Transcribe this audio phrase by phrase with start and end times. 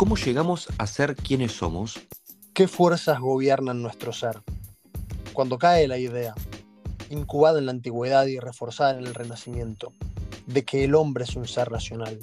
[0.00, 2.00] ¿Cómo llegamos a ser quienes somos?
[2.54, 4.40] ¿Qué fuerzas gobiernan nuestro ser?
[5.34, 6.34] Cuando cae la idea,
[7.10, 9.92] incubada en la antigüedad y reforzada en el Renacimiento,
[10.46, 12.18] de que el hombre es un ser racional,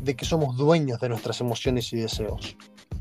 [0.00, 2.56] de que somos dueños de nuestras emociones y deseos,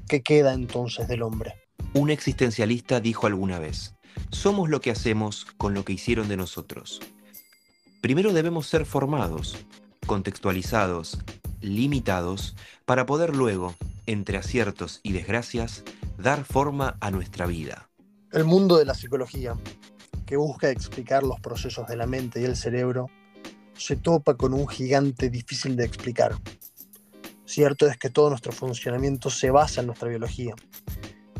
[0.07, 1.55] ¿qué queda entonces del hombre?
[1.95, 3.95] Un existencialista dijo alguna vez,
[4.29, 6.99] somos lo que hacemos con lo que hicieron de nosotros.
[8.01, 9.57] Primero debemos ser formados,
[10.05, 11.17] contextualizados,
[11.59, 13.73] limitados, para poder luego,
[14.05, 15.83] entre aciertos y desgracias,
[16.17, 17.89] dar forma a nuestra vida.
[18.31, 19.55] El mundo de la psicología,
[20.25, 23.09] que busca explicar los procesos de la mente y el cerebro,
[23.77, 26.35] se topa con un gigante difícil de explicar.
[27.45, 30.55] Cierto es que todo nuestro funcionamiento se basa en nuestra biología,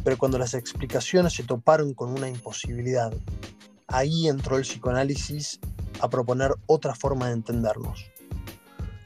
[0.03, 3.11] pero cuando las explicaciones se toparon con una imposibilidad,
[3.87, 5.59] ahí entró el psicoanálisis
[5.99, 8.05] a proponer otra forma de entendernos.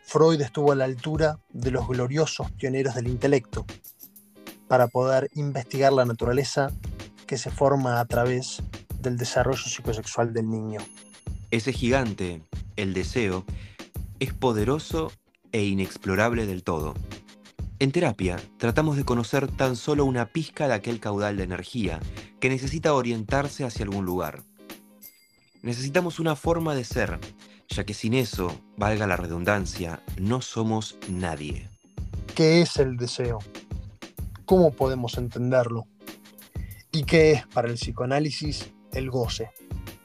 [0.09, 3.67] Freud estuvo a la altura de los gloriosos pioneros del intelecto
[4.67, 6.71] para poder investigar la naturaleza
[7.27, 8.63] que se forma a través
[9.03, 10.79] del desarrollo psicosexual del niño.
[11.51, 12.41] Ese gigante,
[12.75, 13.45] el deseo,
[14.19, 15.11] es poderoso
[15.51, 16.95] e inexplorable del todo.
[17.77, 21.99] En terapia, tratamos de conocer tan solo una pizca de aquel caudal de energía
[22.39, 24.41] que necesita orientarse hacia algún lugar.
[25.61, 27.19] Necesitamos una forma de ser,
[27.69, 31.69] ya que sin eso, valga la redundancia, no somos nadie.
[32.35, 33.39] ¿Qué es el deseo?
[34.45, 35.85] ¿Cómo podemos entenderlo?
[36.91, 39.51] ¿Y qué es para el psicoanálisis el goce?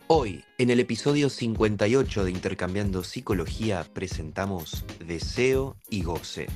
[0.06, 6.46] Hoy, en el episodio 58 de Intercambiando Psicología, presentamos Deseo y Goce.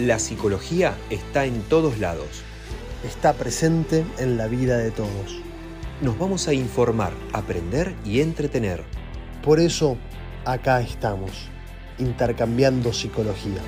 [0.00, 2.42] La psicología está en todos lados.
[3.06, 5.42] Está presente en la vida de todos.
[6.00, 8.82] Nos vamos a informar, aprender y entretener.
[9.44, 9.98] Por eso,
[10.46, 11.50] acá estamos,
[11.98, 13.60] intercambiando psicología.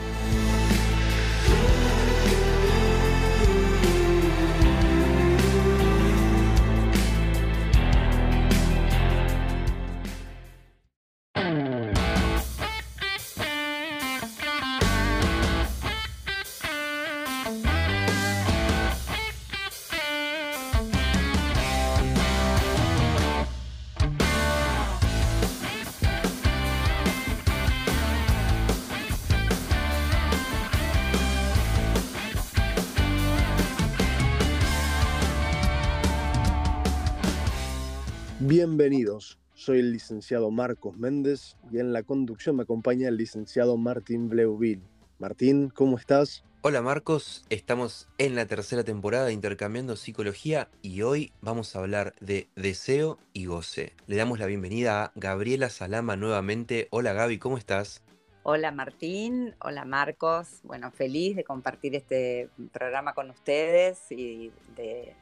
[40.12, 44.82] Licenciado Marcos Méndez y en la conducción me acompaña el licenciado Martín Bleuville.
[45.18, 46.44] Martín, ¿cómo estás?
[46.60, 52.14] Hola Marcos, estamos en la tercera temporada de Intercambiando Psicología y hoy vamos a hablar
[52.20, 53.94] de deseo y goce.
[54.06, 56.88] Le damos la bienvenida a Gabriela Salama nuevamente.
[56.90, 58.02] Hola Gaby, ¿cómo estás?
[58.42, 60.60] Hola Martín, hola Marcos.
[60.62, 65.16] Bueno, feliz de compartir este programa con ustedes y de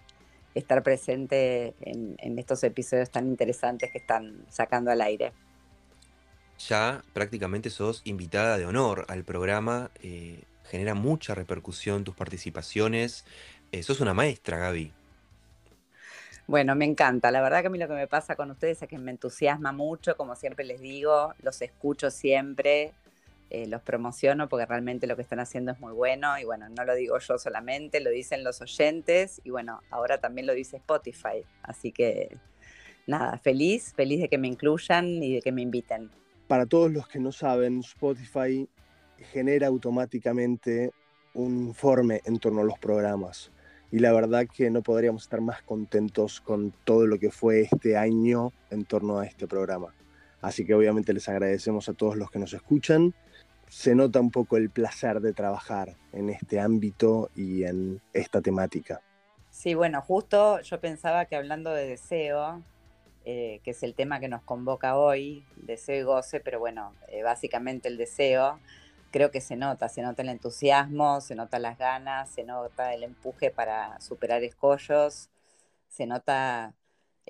[0.55, 5.33] estar presente en, estos episodios tan interesantes que están sacando al aire.
[6.69, 13.25] Ya prácticamente sos invitada de honor al programa, eh, genera mucha repercusión tus participaciones,
[13.73, 14.93] eh, sos una maestra, Gaby.
[16.47, 17.31] Bueno, me encanta.
[17.31, 19.71] La verdad que a mí lo que me pasa con ustedes es que me entusiasma
[19.71, 22.93] mucho, como siempre les digo, los escucho siempre,
[23.51, 26.85] eh, los promociono porque realmente lo que están haciendo es muy bueno y bueno, no
[26.85, 31.45] lo digo yo solamente, lo dicen los oyentes y bueno, ahora también lo dice Spotify.
[31.63, 32.39] Así que
[33.09, 36.11] nada, feliz, feliz de que me incluyan y de que me inviten.
[36.47, 38.69] Para todos los que no saben, Spotify
[39.33, 40.93] genera automáticamente
[41.35, 43.51] un informe en torno a los programas.
[43.91, 47.97] Y la verdad que no podríamos estar más contentos con todo lo que fue este
[47.97, 49.93] año en torno a este programa.
[50.41, 53.13] Así que obviamente les agradecemos a todos los que nos escuchan
[53.71, 59.01] se nota un poco el placer de trabajar en este ámbito y en esta temática.
[59.49, 62.63] Sí, bueno, justo yo pensaba que hablando de deseo,
[63.25, 67.23] eh, que es el tema que nos convoca hoy, deseo y goce, pero bueno, eh,
[67.23, 68.59] básicamente el deseo,
[69.13, 73.05] creo que se nota, se nota el entusiasmo, se nota las ganas, se nota el
[73.05, 75.31] empuje para superar escollos,
[75.89, 76.75] se nota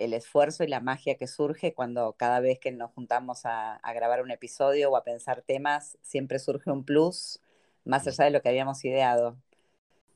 [0.00, 4.22] el esfuerzo y la magia que surge cuando cada vez que nos juntamos a, grabar
[4.22, 7.40] un episodio o a pensar temas, siempre surge un plus
[7.84, 9.36] más allá de lo que habíamos ideado.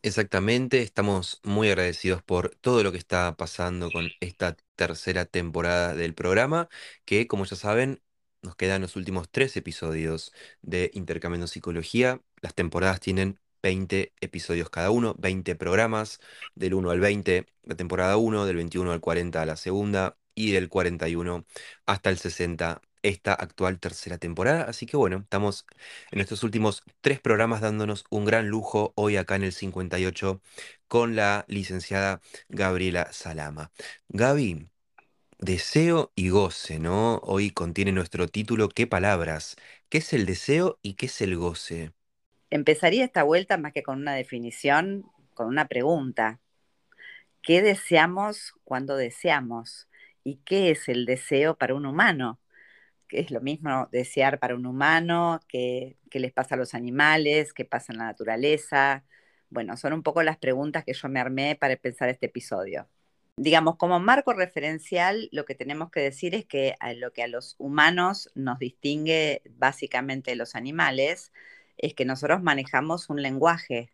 [0.03, 6.15] Exactamente, estamos muy agradecidos por todo lo que está pasando con esta tercera temporada del
[6.15, 6.69] programa,
[7.05, 8.01] que como ya saben,
[8.43, 12.21] nos quedan los últimos tres episodios de Intercambiando Psicología.
[12.43, 16.21] Las temporadas tienen 20 episodios cada uno, 20 programas,
[16.55, 20.69] del 1 al 20 la temporada 1, del 21 al 40 la segunda, y del
[20.69, 21.47] 41
[21.87, 24.65] hasta el 60 esta actual tercera temporada.
[24.65, 25.67] Así que bueno, estamos
[26.11, 30.41] en estos últimos tres programas dándonos un gran lujo hoy acá en el 58
[30.89, 33.73] con la licenciada Gabriela Salama.
[34.09, 34.69] Gaby,
[35.39, 37.19] deseo y goce, ¿no?
[37.25, 39.57] Hoy contiene nuestro título ¿Qué palabras?
[39.89, 41.93] ¿Qué es el deseo y qué es el goce?
[42.55, 46.39] Empezaría esta vuelta más que con una definición, con una pregunta.
[47.43, 49.89] ¿Qué deseamos cuando deseamos?
[50.23, 52.39] ¿Y qué es el deseo para un humano?
[53.11, 57.93] es lo mismo desear para un humano, qué, les pasa a los animales, qué pasa
[57.93, 59.05] en la naturaleza.
[59.51, 62.89] Bueno, son un poco las preguntas que yo me armé para pensar este episodio.
[63.37, 67.57] Digamos, como marco referencial, lo que tenemos que decir es que lo que a los
[67.59, 71.33] humanos nos distingue básicamente de los animales
[71.77, 73.91] es que nosotros manejamos un lenguaje,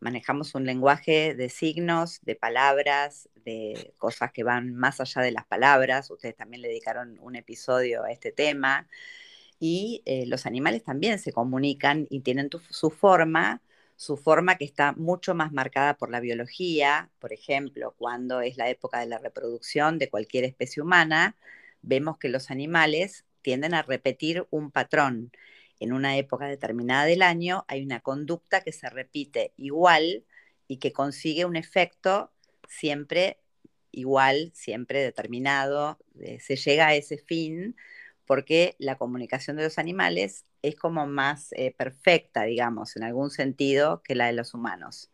[0.00, 5.46] manejamos un lenguaje de signos, de palabras, de cosas que van más allá de las
[5.46, 6.10] palabras.
[6.10, 8.88] Ustedes también le dedicaron un episodio a este tema.
[9.60, 13.60] Y eh, los animales también se comunican y tienen su forma,
[13.96, 17.10] su forma que está mucho más marcada por la biología.
[17.18, 21.36] Por ejemplo, cuando es la época de la reproducción de cualquier especie humana,
[21.82, 25.32] vemos que los animales tienden a repetir un patrón
[25.80, 30.24] en una época determinada del año hay una conducta que se repite igual
[30.66, 32.32] y que consigue un efecto
[32.68, 33.38] siempre
[33.90, 37.76] igual, siempre determinado, eh, se llega a ese fin
[38.26, 44.02] porque la comunicación de los animales es como más eh, perfecta, digamos, en algún sentido,
[44.02, 45.10] que la de los humanos.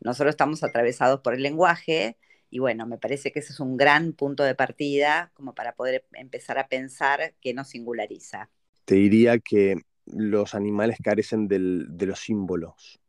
[0.00, 2.16] Nosotros estamos atravesados por el lenguaje
[2.48, 6.06] y bueno, me parece que ese es un gran punto de partida como para poder
[6.12, 8.48] empezar a pensar qué nos singulariza.
[8.84, 13.00] Te diría que los animales carecen de los símbolos,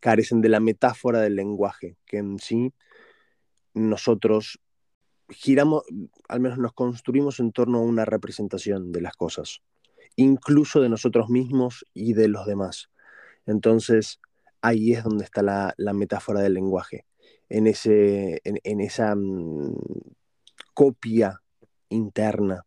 [0.00, 2.72] carecen de la metáfora del lenguaje, que en sí
[3.74, 4.60] nosotros
[5.28, 5.84] giramos,
[6.28, 9.62] al menos nos construimos en torno a una representación de las cosas,
[10.16, 12.90] incluso de nosotros mismos y de los demás.
[13.46, 14.20] Entonces,
[14.60, 17.06] ahí es donde está la, metáfora del lenguaje,
[17.48, 19.74] en, ese, en, esa mm,
[20.74, 21.42] copia
[21.88, 22.66] interna.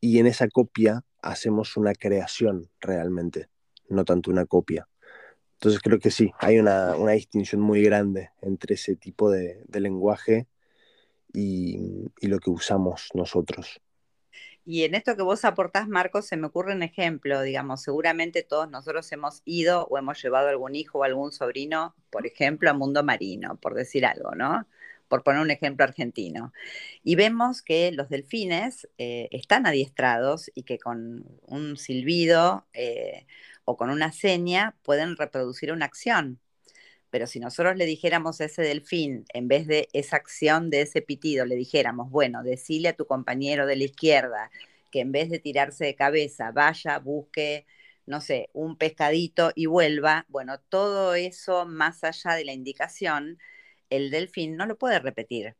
[0.00, 3.48] Y en esa copia hacemos una creación realmente,
[3.88, 4.88] no tanto una copia.
[5.54, 10.46] Entonces creo que sí, hay una, distinción muy grande entre ese tipo de, lenguaje
[11.32, 13.80] y, lo que usamos nosotros.
[14.66, 18.68] Y en esto que vos aportás, Marcos, se me ocurre un ejemplo, digamos, seguramente todos
[18.68, 23.02] nosotros hemos ido o hemos llevado algún hijo o algún sobrino, por ejemplo, a mundo
[23.02, 24.66] marino, por decir algo, ¿no?
[25.08, 26.52] Por poner un ejemplo argentino.
[27.02, 33.26] Y vemos que los delfines eh, están adiestrados y que con un silbido eh,
[33.64, 36.40] o con una seña pueden reproducir una acción.
[37.10, 41.02] Pero si nosotros le dijéramos a ese delfín, en vez de esa acción de ese
[41.02, 44.50] pitido, le dijéramos, bueno, decile a tu compañero de la izquierda
[44.90, 47.66] que en vez de tirarse de cabeza, vaya, busque,
[48.06, 53.38] no sé, un pescadito y vuelva, bueno, todo eso más allá de la indicación
[53.90, 55.56] el delfín no lo puede repetir.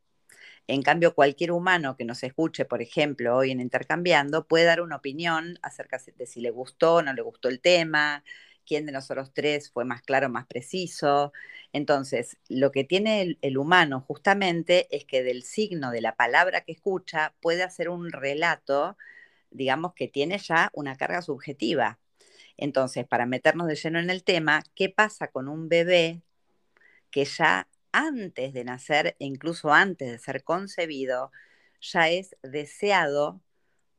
[0.68, 4.96] En cambio, cualquier humano que nos escuche, por ejemplo, hoy en Intercambiando, puede dar una
[4.96, 8.24] opinión acerca de si le gustó o no le gustó el tema,
[8.66, 11.32] quién de nosotros tres fue más claro, más preciso.
[11.72, 16.62] Entonces, lo que tiene el, el, humano justamente es que del signo de la palabra
[16.62, 18.96] que escucha puede hacer un relato,
[19.50, 21.98] digamos, que tiene ya una carga subjetiva.
[22.56, 26.22] Entonces, para meternos de lleno en el tema, ¿qué pasa con un bebé
[27.10, 31.32] que ya antes de nacer e incluso antes de ser concebido,
[31.80, 33.40] ya es deseado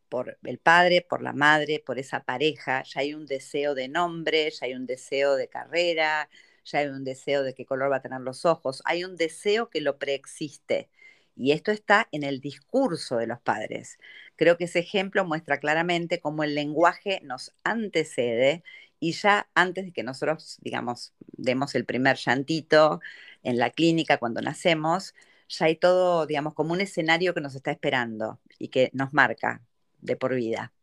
[0.09, 4.49] por el padre, por la madre, por esa pareja, ya hay un deseo de nombre,
[4.51, 6.29] ya hay un deseo de carrera,
[6.65, 9.69] ya hay un deseo de qué color va a tener los ojos, hay un deseo
[9.69, 10.89] que lo preexiste.
[11.35, 13.99] Y esto está en el discurso de los padres.
[14.35, 18.63] Creo que ese ejemplo muestra claramente cómo el lenguaje nos antecede
[18.99, 23.01] y ya antes de que nosotros, digamos, demos el primer llantito
[23.43, 25.13] en la clínica cuando nacemos,
[25.49, 29.61] ya hay todo, digamos, como un escenario que nos está esperando y que nos marca
[30.01, 30.73] de por vida.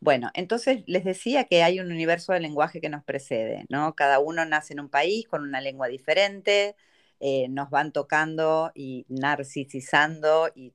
[0.00, 3.94] Bueno, entonces les decía que hay un universo de lenguaje que nos precede, ¿no?
[3.96, 6.76] Cada uno nace en un país con una lengua diferente,
[7.20, 10.72] eh, nos van tocando y narcisizando y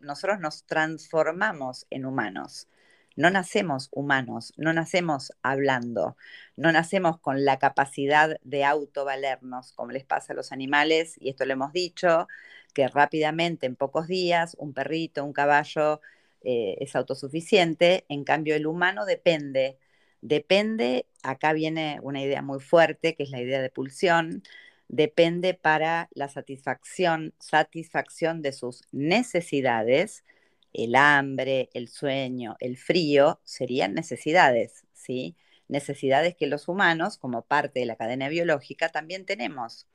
[0.00, 2.68] nosotros nos transformamos en humanos.
[3.16, 6.16] No nacemos humanos, no nacemos hablando,
[6.56, 11.44] no nacemos con la capacidad de autovalernos, como les pasa a los animales, y esto
[11.44, 12.28] lo hemos dicho,
[12.74, 16.00] que rápidamente, en pocos días, un perrito, un caballo
[16.42, 19.78] eh, es autosuficiente, en cambio el humano depende,
[20.22, 24.42] depende, acá viene una idea muy fuerte, que es la idea de pulsión,
[24.88, 30.24] depende para la satisfacción, satisfacción de sus necesidades,
[30.72, 35.36] el hambre, el sueño, el frío, serían necesidades, ¿sí?
[35.68, 39.86] Necesidades que los humanos, como parte de la cadena biológica, también tenemos.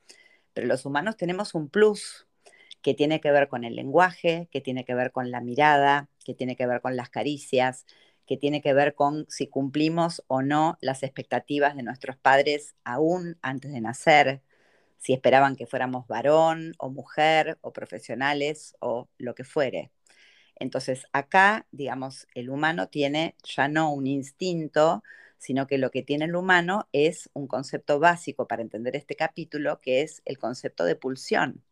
[0.54, 2.26] Pero los humanos tenemos un plus
[2.82, 6.34] que tiene que ver con el lenguaje, que tiene que ver con la mirada, que
[6.34, 7.86] tiene que ver con las caricias,
[8.26, 13.38] que tiene que ver con si cumplimos o no las expectativas de nuestros padres aún
[13.42, 14.42] antes de nacer,
[14.98, 19.92] si esperaban que fuéramos varón o mujer o profesionales o lo que fuere.
[20.56, 25.02] Entonces acá, digamos, el humano tiene ya no un instinto,
[25.38, 29.80] sino que lo que tiene el humano es un concepto básico para entender este capítulo,
[29.80, 31.62] que es el concepto de pulsión,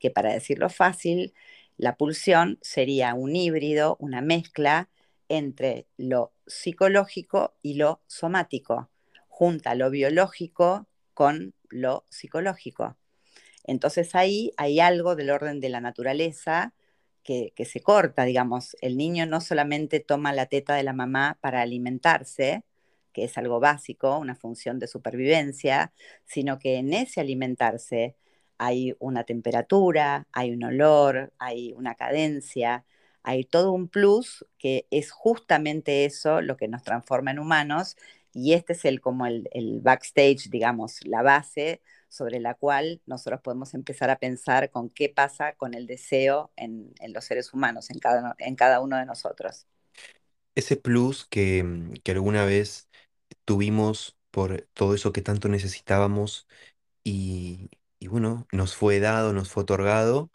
[0.00, 1.34] que para decirlo fácil,
[1.76, 4.88] la pulsión sería un híbrido, una mezcla
[5.28, 8.90] entre lo psicológico y lo somático,
[9.28, 12.96] junta lo biológico con lo psicológico.
[13.64, 16.74] Entonces ahí hay algo del orden de la naturaleza
[17.24, 18.76] que, se corta, digamos.
[18.80, 22.64] El niño no solamente toma la teta de la mamá para alimentarse,
[23.12, 25.92] que es algo básico, una función de supervivencia,
[26.26, 28.16] sino que en ese alimentarse
[28.58, 32.84] hay una temperatura, hay un olor, hay una cadencia,
[33.22, 37.96] hay todo un plus que es justamente eso lo que nos transforma en humanos
[38.32, 41.80] y este es el como el, backstage, digamos, la base
[42.14, 46.94] sobre la cual nosotros podemos empezar a pensar con qué pasa con el deseo en,
[47.12, 49.66] los seres humanos, en cada, en cada uno de nosotros.
[50.54, 52.88] Ese plus que, mm, que alguna vez
[53.44, 56.46] tuvimos por todo eso que tanto necesitábamos
[57.04, 60.30] y, y bueno, nos fue dado, nos fue otorgado,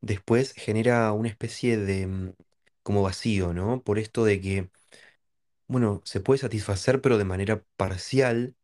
[0.00, 2.34] después genera una especie de mm,
[2.82, 3.82] como vacío, ¿no?
[3.82, 4.70] Por esto de que,
[5.66, 8.54] bueno, se puede satisfacer pero de manera parcial,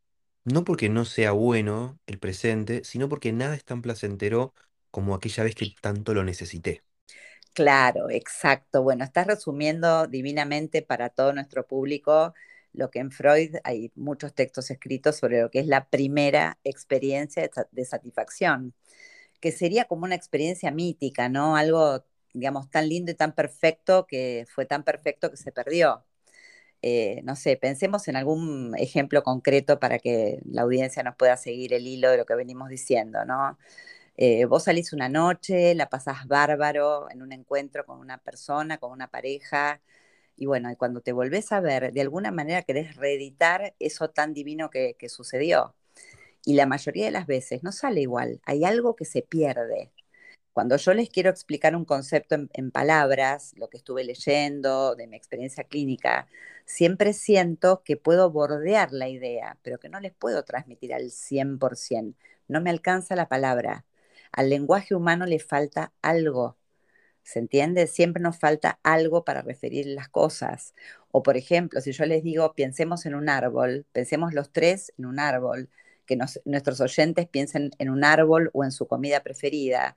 [0.53, 4.55] no porque no sea bueno el presente, sino porque nada es tan placentero
[4.91, 6.83] como aquella vez que tanto lo necesité.
[7.55, 8.83] Claro, exacto.
[8.83, 12.35] Bueno, estás resumiendo divinamente para todo nuestro público
[12.73, 17.51] lo que en Freud hay muchos textos escritos sobre lo que es la primera experiencia
[17.73, 18.75] de satisfacción
[19.41, 21.57] que sería como una experiencia mítica, ¿no?
[21.57, 26.05] Algo, digamos, tan lindo y tan perfecto que fue tan perfecto que se perdió.
[26.83, 31.73] Eh, no sé, pensemos en algún ejemplo concreto para que la audiencia nos pueda seguir
[31.75, 33.59] el hilo de lo que venimos diciendo, ¿no?
[34.17, 38.93] Eh, vos salís una noche, la pasás bárbaro en un encuentro con una persona, con
[38.93, 39.81] una pareja,
[40.37, 44.71] y bueno, cuando te volvés a ver, de alguna manera querés reeditar eso tan divino
[44.71, 45.75] que sucedió
[46.45, 49.93] y la mayoría de las veces no sale igual, hay algo que se pierde.
[50.59, 55.17] Cuando yo les quiero explicar un concepto en, palabras, lo que estuve leyendo de mi
[55.17, 56.27] experiencia clínica,
[56.65, 62.17] siempre siento que puedo bordear la idea, pero que no les puedo transmitir al 100%.
[62.49, 63.87] No me alcanza la palabra.
[64.33, 66.59] Al lenguaje humano le falta algo.
[67.23, 67.87] ¿Se entiende?
[67.87, 70.75] Siempre nos falta algo para referir las cosas.
[71.13, 75.07] O por ejemplo, si yo les digo, pensemos en un árbol, pensemos los tres en
[75.07, 75.71] un árbol,
[76.05, 79.97] que nuestros oyentes piensen en un árbol o en su comida preferida.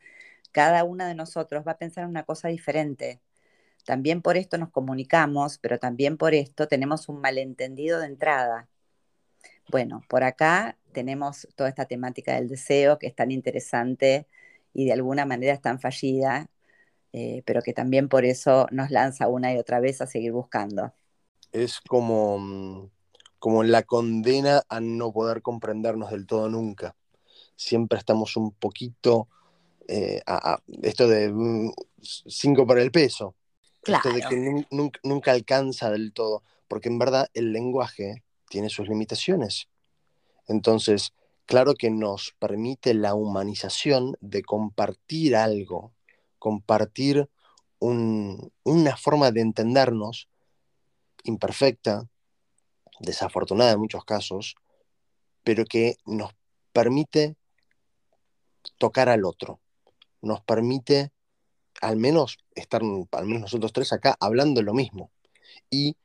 [0.52, 3.22] Cada una de nosotros va a pensar en una cosa diferente.
[3.86, 8.70] También por esto nos comunicamos, pero también por esto tenemos un malentendido de entrada.
[9.70, 14.28] Bueno, por acá tenemos toda esta temática del deseo que es tan interesante
[14.74, 16.50] y de alguna manera es tan fallida,
[17.14, 20.94] eh, pero que también por eso nos lanza una y otra vez a seguir buscando.
[21.52, 22.90] Es como mm,
[23.42, 26.96] como la condena a no poder comprendernos del todo nunca.
[27.56, 29.30] Siempre estamos un poquito
[29.94, 33.36] eh, a, esto de mm, cinco por el peso.
[33.84, 34.66] Esto de que
[35.04, 39.68] nunca, alcanza del todo, porque en verdad el lenguaje tiene sus limitaciones.
[40.48, 41.14] Entonces,
[41.46, 45.92] claro que nos permite la humanización de compartir algo,
[46.40, 47.30] compartir
[47.80, 50.30] una forma de entendernos
[51.24, 52.08] imperfecta,
[53.00, 54.56] desafortunada en muchos casos,
[55.44, 56.32] pero que nos
[56.72, 57.36] permite
[58.78, 59.61] tocar al otro,
[60.22, 61.12] nos permite
[61.82, 65.12] al menos estar, al menos nosotros tres acá, hablando lo mismo
[65.70, 65.96] y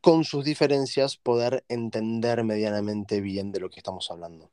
[0.00, 4.50] con sus diferencias poder entender medianamente bien de lo que estamos hablando.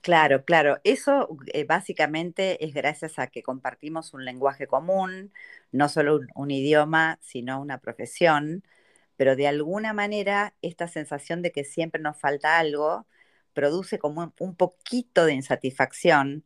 [0.00, 0.78] Claro, claro.
[0.84, 5.32] Eso eh, básicamente es gracias a que compartimos un lenguaje común,
[5.72, 8.62] no solo un idioma, sino una profesión
[9.16, 13.06] pero de alguna manera esta sensación de que siempre nos falta algo
[13.52, 16.44] produce como un poquito de insatisfacción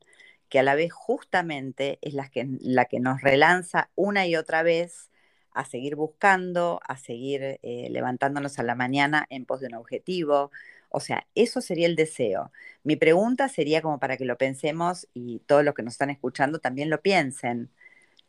[0.51, 4.63] que a la vez justamente es la que, la que nos relanza una y otra
[4.63, 5.11] vez
[5.53, 10.51] a seguir buscando, a seguir eh, levantándonos a la mañana en pos de un objetivo
[10.91, 12.53] O sea, eso sería el deseo.
[12.85, 16.59] Mi pregunta sería como para que lo pensemos y todos los que nos están escuchando
[16.61, 17.71] también lo piensen.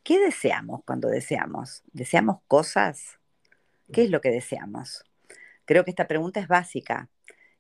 [0.04, 1.84] ¿Qué deseamos cuando deseamos?
[1.94, 3.20] ¿Deseamos cosas?
[3.92, 5.04] ¿Qué es lo que deseamos?
[5.66, 7.10] Creo que esta pregunta es básica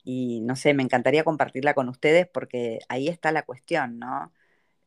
[0.04, 4.32] y no sé, me encantaría compartirla con ustedes porque ahí está la cuestión, ¿no?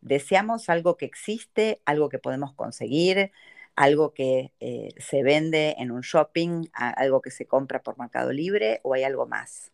[0.04, 3.32] ¿Deseamos algo que existe, algo que podemos conseguir,
[3.74, 8.80] algo que eh, se vende en un shopping, algo que se compra por Mercado Libre
[8.82, 9.72] o hay algo más?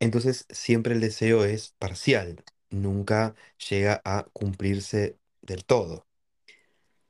[0.00, 3.34] Entonces siempre el deseo es parcial, nunca
[3.68, 6.06] llega a cumplirse del todo.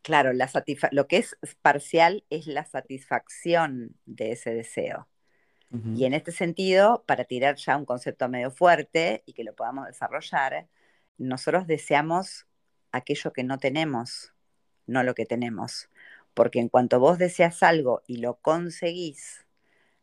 [0.03, 0.50] Claro, la
[0.91, 5.07] lo que es parcial es la satisfacción de ese deseo.
[5.71, 9.87] Y en este sentido, para tirar ya un concepto medio fuerte y que lo podamos
[9.87, 10.67] desarrollar,
[11.19, 12.48] nosotros deseamos
[12.92, 14.33] aquello que no tenemos,
[14.87, 15.88] no lo que tenemos.
[16.35, 19.47] Porque en cuanto vos deseas algo y lo conseguís,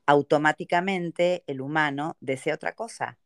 [0.06, 3.18] automáticamente el humano desea otra cosa.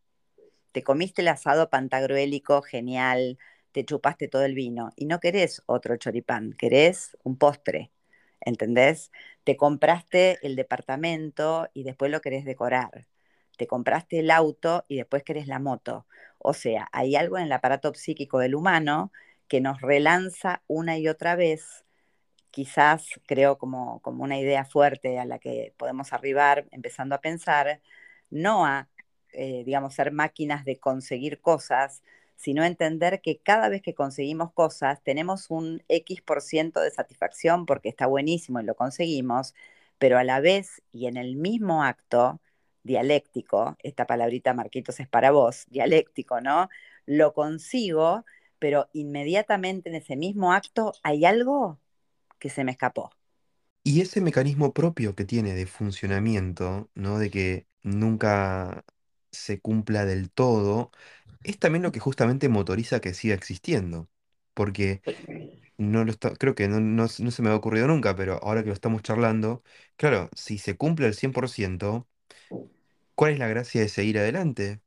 [0.72, 3.38] Te comiste el asado pantagruélico genial,
[3.72, 7.92] te chupaste todo el vino y no querés otro choripán, querés un postre,
[8.42, 9.12] ¿entendés?
[9.44, 13.08] Te compraste el departamento y después lo querés decorar.
[13.58, 16.06] Te compraste el auto y después querés la moto.
[16.38, 19.12] O sea, hay algo en el aparato psíquico del humano
[19.50, 21.86] que nos relanza una y otra vez,
[22.52, 27.82] quizás creo como, como una idea fuerte a la que podemos arribar empezando a pensar,
[28.30, 28.90] no a,
[29.34, 32.04] eh, digamos, ser máquinas de conseguir cosas,
[32.36, 37.66] sino entender que cada vez que conseguimos cosas tenemos un X por ciento de satisfacción
[37.66, 39.54] porque está buenísimo y lo conseguimos,
[39.98, 42.40] pero a la vez y en el mismo acto
[42.84, 46.70] dialéctico, esta palabrita Marquitos es para vos, dialéctico, ¿no?
[47.06, 48.26] Lo consigo,
[48.60, 51.80] pero inmediatamente en ese mismo acto hay algo
[52.40, 53.12] que se me escapó.
[53.84, 57.18] Y ese mecanismo propio que tiene de funcionamiento, ¿no?
[57.20, 58.86] De que nunca
[59.32, 60.92] se cumpla del todo,
[61.44, 64.10] es también lo que justamente motoriza que siga existiendo.
[64.54, 65.02] Porque
[65.78, 68.74] no lo creo que no, no se me ha ocurrido nunca, pero ahora que lo
[68.76, 69.64] estamos charlando,
[69.98, 72.08] claro, si se cumple al 100%,
[73.16, 74.82] ¿cuál es la gracia de seguir adelante?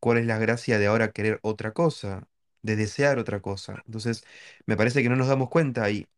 [0.00, 2.28] ¿Cuál es la gracia de ahora querer otra cosa?
[2.64, 3.84] De desear otra cosa.
[3.86, 4.24] Entonces,
[4.66, 6.08] me parece que no nos damos cuenta y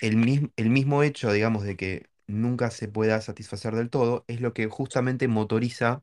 [0.00, 4.54] el el mismo hecho, digamos, de que nunca se pueda satisfacer del todo, es lo
[4.54, 6.02] que justamente motoriza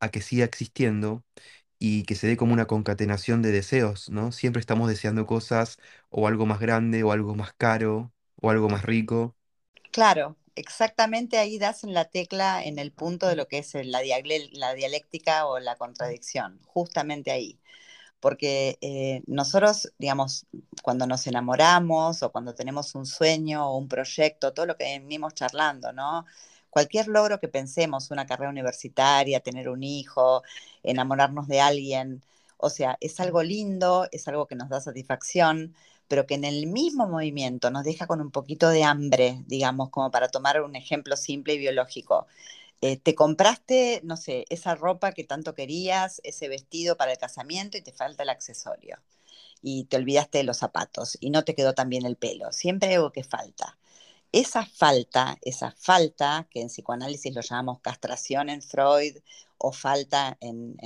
[0.00, 1.24] a que siga existiendo
[1.78, 4.32] y que se dé como una concatenación de deseos, ¿no?
[4.32, 5.78] Siempre estamos deseando cosas
[6.10, 9.36] o algo más grande o algo más caro o algo más rico.
[9.92, 14.00] Claro, exactamente ahí das en la tecla en el punto de lo que es la,
[14.52, 17.58] la dialéctica o la contradicción, justamente ahí.
[18.22, 20.46] Porque eh, nosotros, digamos,
[20.82, 25.34] cuando nos enamoramos o cuando tenemos un sueño o un proyecto, todo lo que venimos
[25.34, 26.24] charlando, ¿no?
[26.72, 30.42] cualquier logro que pensemos, una carrera universitaria, tener un hijo,
[30.82, 32.22] enamorarnos de alguien,
[32.56, 35.74] o sea, es algo lindo, es algo que nos da satisfacción,
[36.08, 40.10] pero que en el mismo movimiento nos deja con un poquito de hambre, digamos, como
[40.10, 42.26] para tomar un ejemplo simple y biológico.
[42.82, 47.78] Eh, te compraste, no sé, esa ropa que tanto querías, ese vestido para el casamiento
[47.78, 48.98] y te falta el accesorio.
[49.62, 52.52] Y te olvidaste de los zapatos y no te quedó tan bien el pelo.
[52.52, 53.78] Siempre hay algo que falta
[54.32, 59.18] esa falta, esa falta, que en psicoanálisis lo llamamos castración en Freud
[59.58, 60.76] o falta en,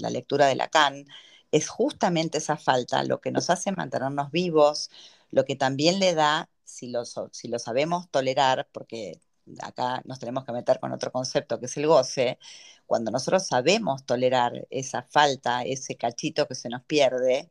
[0.00, 1.06] la lectura de Lacan,
[1.50, 4.90] es justamente esa falta lo que nos hace mantenernos vivos,
[5.30, 9.20] lo que también le da, si lo, si lo sabemos tolerar, porque
[9.62, 12.38] acá nos tenemos que meter con otro concepto que es el goce,
[12.86, 17.50] cuando nosotros sabemos tolerar esa falta, ese cachito que se nos pierde,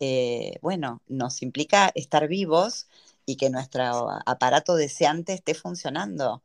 [0.00, 2.88] eh, bueno, nos implica estar vivos
[3.26, 6.42] y que nuestro aparato deseante esté funcionando.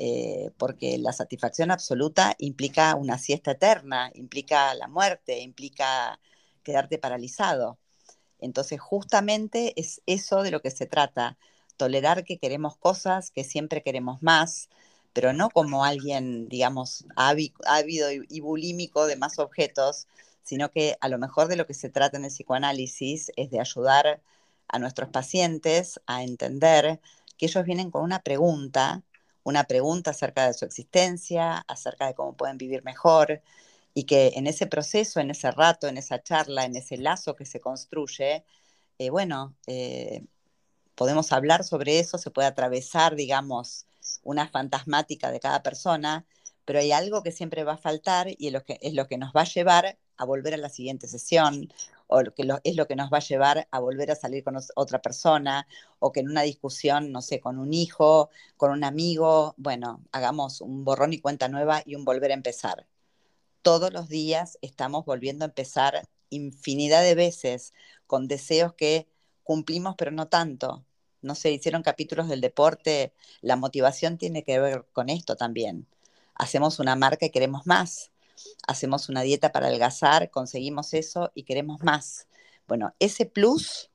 [0.00, 6.20] Eh, porque la satisfacción absoluta implica una siesta eterna, implica la muerte, implica
[6.62, 7.78] quedarte paralizado.
[8.40, 11.38] Entonces, justamente es eso de lo que se trata,
[11.78, 14.68] tolerar que queremos cosas, que siempre queremos más,
[15.14, 20.06] pero no como alguien, digamos, ávido y bulímico de más objetos,
[20.42, 23.60] sino que a lo mejor de lo que se trata en el psicoanálisis es de
[23.60, 24.22] ayudar
[24.68, 27.00] a nuestros pacientes a entender
[27.36, 29.02] que ellos vienen con una pregunta,
[29.44, 33.42] una pregunta acerca de su existencia, acerca de cómo pueden vivir mejor,
[33.94, 37.46] y que en ese proceso, en ese rato, en esa charla, en ese lazo que
[37.46, 38.44] se construye,
[38.98, 40.24] eh, bueno, eh,
[40.98, 43.86] podemos hablar sobre eso, se puede atravesar, digamos,
[44.24, 46.26] una fantasmática de cada persona,
[46.64, 49.42] pero hay algo que siempre va a faltar y es lo que, lo nos va
[49.42, 51.68] a llevar a volver a la siguiente sesión
[52.08, 55.00] o que es lo que nos va a llevar a volver a salir con otra
[55.02, 55.66] persona,
[56.00, 60.60] o que en una discusión, no sé, con un hijo, con un amigo, bueno, hagamos
[60.62, 62.86] un borrón y cuenta nueva y un volver a empezar.
[63.62, 67.74] todos los días estamos volviendo a empezar infinidad de veces
[68.06, 69.08] con deseos que
[69.44, 70.84] cumplimos, pero no tanto.
[71.22, 75.86] No sé, hicieron capítulos del deporte, la motivación tiene que ver con esto también.
[76.34, 78.12] Hacemos una marca y queremos más.
[78.66, 82.28] Hacemos una dieta para adelgazar, conseguimos eso y queremos más.
[82.68, 83.90] Bueno, ese plus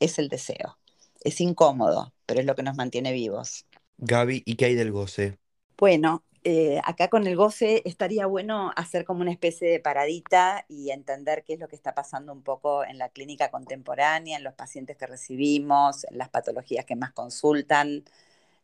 [0.00, 0.78] es el deseo.
[1.22, 3.66] Es incómodo, pero es lo que nos mantiene vivos.
[3.98, 5.38] Gaby, ¿y qué hay del goce?
[5.76, 10.90] Bueno, eh, acá con el goce estaría bueno hacer como una especie de paradita y
[10.90, 14.54] entender qué es lo que está pasando un poco en la clínica contemporánea, en los
[14.54, 18.04] pacientes que recibimos, en las patologías que más consultan,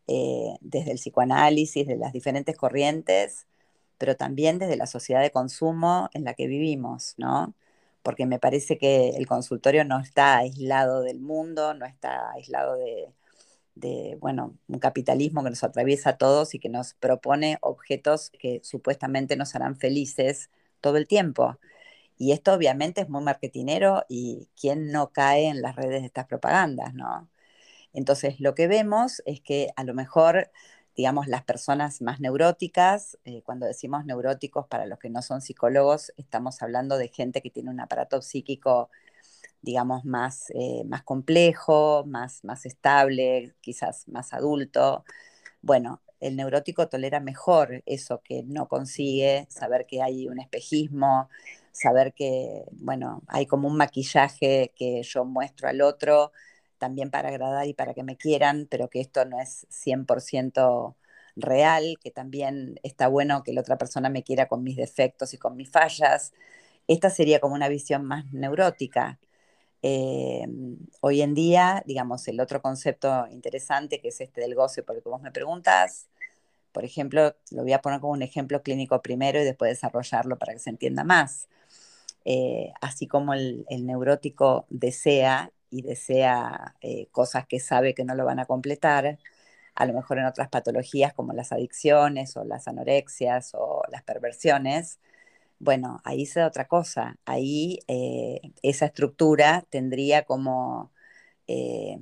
[0.08, 3.46] eh, desde el psicoanálisis, de las diferentes corrientes,
[3.98, 7.54] pero también desde la sociedad de consumo en la que vivimos, ¿no?
[8.02, 13.12] Porque me parece que el consultorio no está aislado del mundo, no está aislado de,
[13.74, 18.61] de, bueno, un capitalismo que nos atraviesa a todos y que nos propone objetos que
[18.64, 21.59] supuestamente nos harán felices todo el tiempo.
[22.18, 26.26] Y esto obviamente es muy marketinero y quién no cae en las redes de estas
[26.26, 27.28] propagandas, ¿no?
[27.92, 30.50] Entonces, lo que vemos es que a lo mejor,
[30.96, 36.12] digamos, las personas más neuróticas, eh, cuando decimos neuróticos para los que no son psicólogos,
[36.16, 38.90] estamos hablando de gente que tiene un aparato psíquico
[39.62, 45.05] digamos, más, eh, más complejo, más, más estable, quizás más adulto.
[45.62, 51.29] Bueno, el neurótico tolera mejor eso que no consigue, saber que hay un espejismo,
[51.73, 56.33] saber que, bueno, hay como un maquillaje que yo muestro al otro,
[56.79, 60.96] también para agradar y para que me quieran, pero que esto no es 100%
[61.37, 65.38] real, que también está bueno que la otra persona me quiera con mis defectos y
[65.38, 66.33] con mis fallas.
[66.88, 69.18] Esta sería como una visión más neurótica.
[69.82, 70.46] Eh,
[71.00, 75.22] hoy en día, digamos, el otro concepto interesante que es este del goce, porque vos
[75.22, 76.08] me preguntas,
[76.72, 80.52] por ejemplo, lo voy a poner como un ejemplo clínico primero y después desarrollarlo para
[80.54, 81.48] que se entienda más.
[82.24, 88.24] Eh, así como el, neurótico desea y desea eh, cosas que sabe que no lo
[88.24, 89.18] van a completar,
[89.74, 94.98] a lo mejor en otras patologías como las adicciones o las anorexias o las perversiones,
[95.61, 97.18] bueno, ahí se da otra cosa.
[97.27, 100.92] Ahí eh, esa estructura tendría como,
[101.49, 101.99] eh,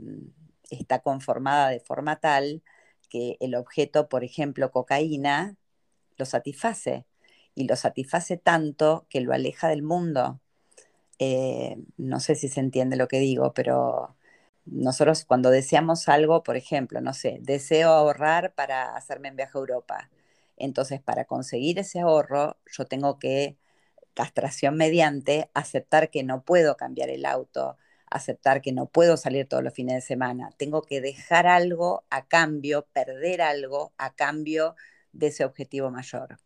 [0.70, 2.62] está conformada de forma tal
[3.10, 5.56] que el objeto, por ejemplo, cocaína,
[6.18, 7.06] lo satisface.
[7.54, 10.40] Y lo satisface tanto que lo aleja del mundo.
[11.18, 14.16] Eh, no sé si se entiende lo que digo, pero
[14.66, 19.60] nosotros cuando deseamos algo, por ejemplo, no sé, deseo ahorrar para hacerme un viaje a
[19.60, 20.10] Europa
[20.58, 23.56] entonces, para conseguir ese ahorro, yo tengo que,
[24.18, 27.76] castración mediante, aceptar que no puedo cambiar el auto,
[28.10, 30.50] aceptar que no puedo salir todos los fines de semana.
[30.56, 34.74] Tengo que dejar algo a cambio, perder algo a cambio
[35.12, 36.38] de ese objetivo mayor.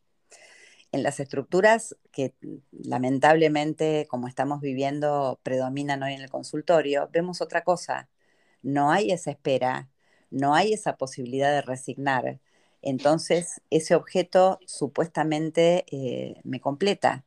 [0.92, 2.35] En las estructuras que
[2.72, 8.11] lamentablemente, como estamos viviendo, predominan hoy en el consultorio, vemos otra cosa.
[8.61, 9.88] No hay esa espera,
[10.31, 12.40] no hay esa posibilidad de resignar,
[12.82, 17.24] entonces, ese objeto supuestamente eh, me completa.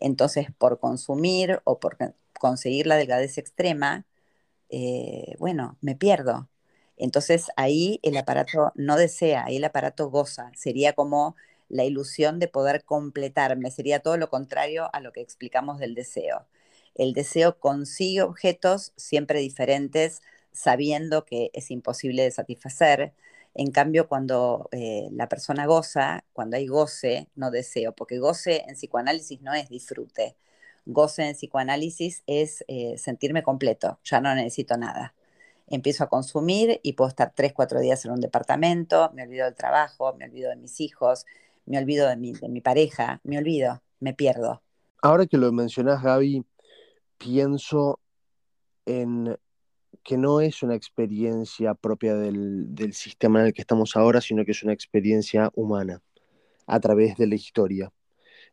[0.00, 1.96] Entonces, por consumir o por
[2.38, 4.06] conseguir la delgadez extrema,
[4.70, 6.48] eh, bueno, me pierdo.
[6.96, 10.52] Entonces, ahí el aparato no desea, ahí el aparato goza.
[10.56, 11.36] Sería como
[11.68, 13.70] la ilusión de poder completarme.
[13.70, 16.46] Sería todo lo contrario a lo que explicamos del deseo.
[16.94, 23.14] El deseo consigue objetos siempre diferentes, sabiendo que es imposible de satisfacer
[23.58, 28.76] en cambio, cuando eh, la persona goza, cuando hay goce, no deseo, porque goce en
[28.76, 30.36] psicoanálisis no es disfrute.
[30.86, 35.12] Goce en psicoanálisis es eh, sentirme completo, ya no necesito nada.
[35.66, 39.56] Empiezo a consumir y puedo estar tres, cuatro días en un departamento, me olvido del
[39.56, 41.26] trabajo, me olvido de mis hijos,
[41.66, 44.62] me olvido de mi, de mi pareja, me olvido, me pierdo.
[45.02, 46.44] Ahora que lo mencionás, Gaby,
[47.18, 47.98] pienso
[48.86, 49.36] en
[50.02, 54.52] que no es una experiencia propia del, sistema en el que estamos ahora, sino que
[54.52, 56.02] es una experiencia humana
[56.66, 57.92] a través de la historia.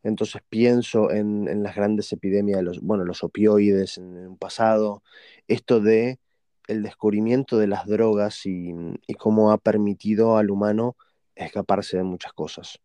[0.04, 5.02] Entonces pienso en, las grandes epidemias de los, bueno, los opioides en el pasado,
[5.48, 6.20] esto de
[6.68, 8.74] el descubrimiento de las drogas y,
[9.18, 10.96] cómo ha permitido al humano
[11.36, 12.80] escaparse de muchas cosas.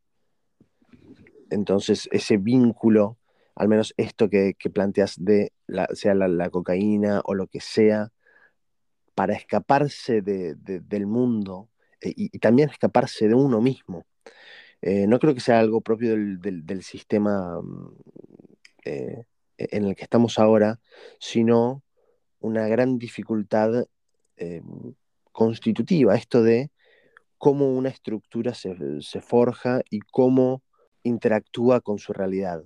[1.50, 3.18] Entonces ese vínculo,
[3.54, 5.52] al menos esto que, planteas de
[5.92, 8.12] sea la cocaína o lo que sea,
[9.14, 11.68] para escaparse del mundo
[12.00, 14.06] eh, y, también escaparse de uno mismo.
[14.82, 17.96] Eh, no creo que sea algo propio del, sistema mm,
[18.84, 19.24] eh,
[19.58, 20.80] en el que estamos ahora,
[21.18, 21.82] sino
[22.40, 23.86] una gran dificultad
[25.32, 26.70] constitutiva, esto de
[27.36, 30.62] cómo una estructura se, forja y cómo
[31.02, 32.64] interactúa con su realidad.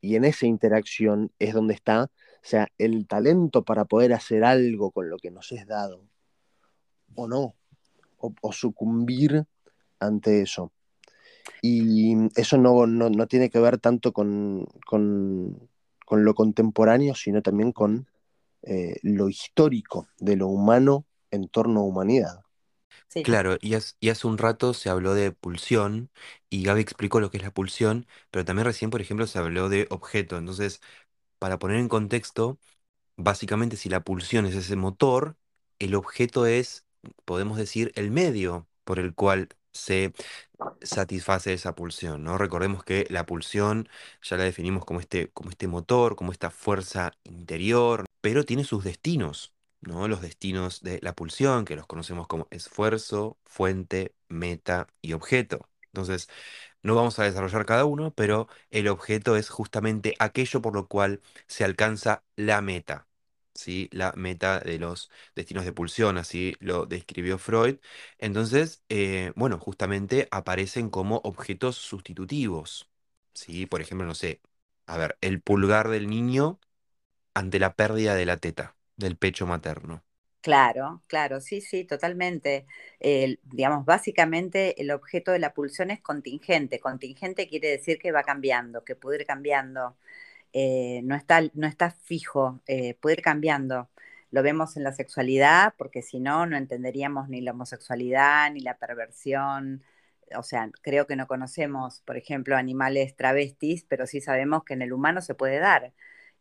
[0.00, 2.10] y en esa interacción es donde está,
[2.42, 6.06] o sea, el talento para poder hacer algo con lo que nos es dado,
[7.14, 7.54] o no,
[8.18, 9.44] o, sucumbir
[9.98, 10.72] ante eso.
[11.62, 14.66] Y eso no, tiene que ver tanto con,
[16.10, 18.06] lo contemporáneo, sino también con
[18.62, 22.40] eh, lo histórico de lo humano en torno a humanidad.
[23.24, 26.10] Claro, y, hace un rato se habló de pulsión
[26.48, 29.68] y Gaby explicó lo que es la pulsión, pero también recién, por ejemplo, se habló
[29.68, 30.38] de objeto.
[30.38, 30.80] Entonces,
[31.40, 32.60] para poner en contexto,
[33.16, 35.36] básicamente si la pulsión es ese motor,
[35.80, 36.86] el objeto es,
[37.24, 40.12] podemos decir, el medio por el cual se
[40.82, 42.38] satisface esa pulsión, ¿no?
[42.38, 43.88] Recordemos que la pulsión
[44.22, 48.84] ya la definimos como este, como este motor, como esta fuerza interior, pero tiene sus
[48.84, 49.54] destinos.
[49.82, 50.08] ¿no?
[50.08, 55.68] Los destinos de la pulsión, que los conocemos como esfuerzo, fuente, meta y objeto.
[55.92, 56.28] Entonces,
[56.82, 61.20] no vamos a desarrollar cada uno, pero el objeto es justamente aquello por lo cual
[61.46, 63.06] se alcanza la meta.
[63.54, 63.88] ¿sí?
[63.92, 67.78] La meta de los destinos de pulsión, así lo describió Freud.
[68.18, 72.90] Entonces, eh, bueno, justamente aparecen como objetos sustitutivos.
[73.34, 73.66] ¿sí?
[73.66, 74.40] Por ejemplo, no sé,
[74.86, 76.60] a ver, el pulgar del niño
[77.34, 80.04] ante la pérdida de la teta del pecho materno.
[80.42, 82.66] Claro, claro, sí, sí, totalmente.
[83.44, 86.80] digamos, básicamente el objeto de la pulsión es contingente.
[86.80, 89.96] Contingente quiere decir que va cambiando, que puede ir cambiando.
[90.52, 93.90] Eh, no, está, no está fijo, eh, puede ir cambiando.
[94.30, 98.78] Lo vemos en la sexualidad, porque si no, no entenderíamos ni la homosexualidad, ni la
[98.78, 99.82] perversión.
[100.36, 104.82] O sea, creo que no conocemos, por ejemplo, animales travestis, pero sí sabemos que en
[104.82, 105.92] el humano se puede dar.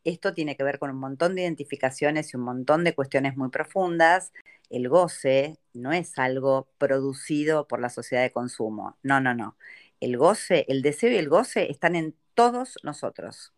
[0.04, 3.50] Esto tiene que ver con un montón de identificaciones y un montón de cuestiones muy
[3.50, 4.32] profundas.
[4.70, 8.98] El goce no es algo producido por la sociedad de consumo.
[9.04, 9.58] No, no, no.
[10.00, 13.54] El goce, el deseo y el goce están en todos nosotros.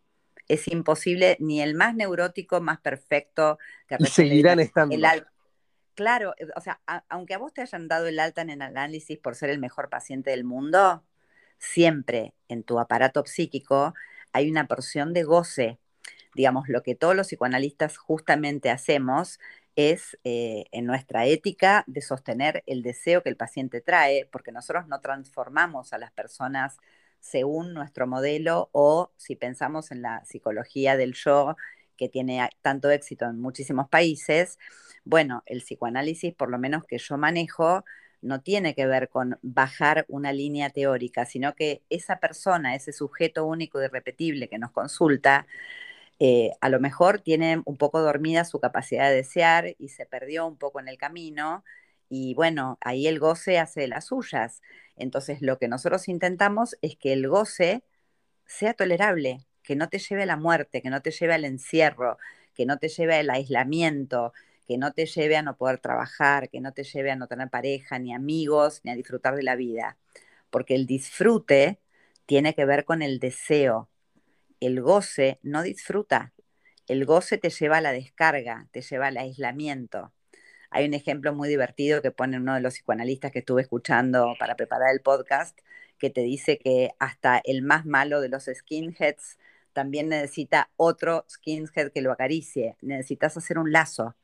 [0.47, 4.95] Es imposible ni el más neurótico, más perfecto, que seguirán estando.
[5.93, 9.19] claro, eh, o sea, aunque a vos te hayan dado el alta en el análisis
[9.19, 11.03] por ser el mejor paciente del mundo,
[11.59, 13.93] siempre en tu aparato psíquico
[14.33, 15.79] hay una porción de goce
[16.35, 19.39] digamos, lo que todos los psicoanalistas justamente hacemos
[19.75, 24.87] es eh, en nuestra ética de sostener el deseo que el paciente trae, porque nosotros
[24.87, 26.77] no transformamos a las personas
[27.19, 31.55] según nuestro modelo o si pensamos en la psicología del yo,
[31.97, 34.57] que tiene tanto éxito en muchísimos países,
[35.03, 37.83] bueno, el psicoanálisis, por lo menos que yo manejo,
[38.21, 43.45] no tiene que ver con bajar una línea teórica, sino que esa persona, ese sujeto
[43.45, 45.47] único y repetible que nos consulta,
[46.23, 50.45] eh, a lo mejor tiene un poco dormida su capacidad de desear y se perdió
[50.45, 51.63] un poco en el camino
[52.09, 54.61] y bueno, ahí el goce hace las suyas.
[54.95, 57.83] Entonces lo que nosotros intentamos es que el goce
[58.45, 62.19] sea tolerable, que no te lleve a la muerte, que no te lleve al encierro,
[62.53, 64.33] que no te lleve al aislamiento,
[64.67, 67.49] que no te lleve a no poder trabajar, que no te lleve a no tener
[67.49, 69.97] pareja, ni amigos, ni a disfrutar de la vida.
[70.51, 71.79] Porque el disfrute
[72.27, 73.89] tiene que ver con el deseo,
[74.61, 76.33] el goce no disfruta.
[76.87, 80.13] El goce te lleva a la descarga, te lleva al aislamiento.
[80.69, 84.55] Hay un ejemplo muy divertido que pone uno de los psicoanalistas que estuve escuchando para
[84.55, 85.59] preparar el podcast,
[85.97, 89.37] que te dice que hasta el más malo de los skinheads
[89.73, 92.77] también necesita otro skinhead que lo acaricie.
[92.81, 94.15] Necesitas hacer un lazo.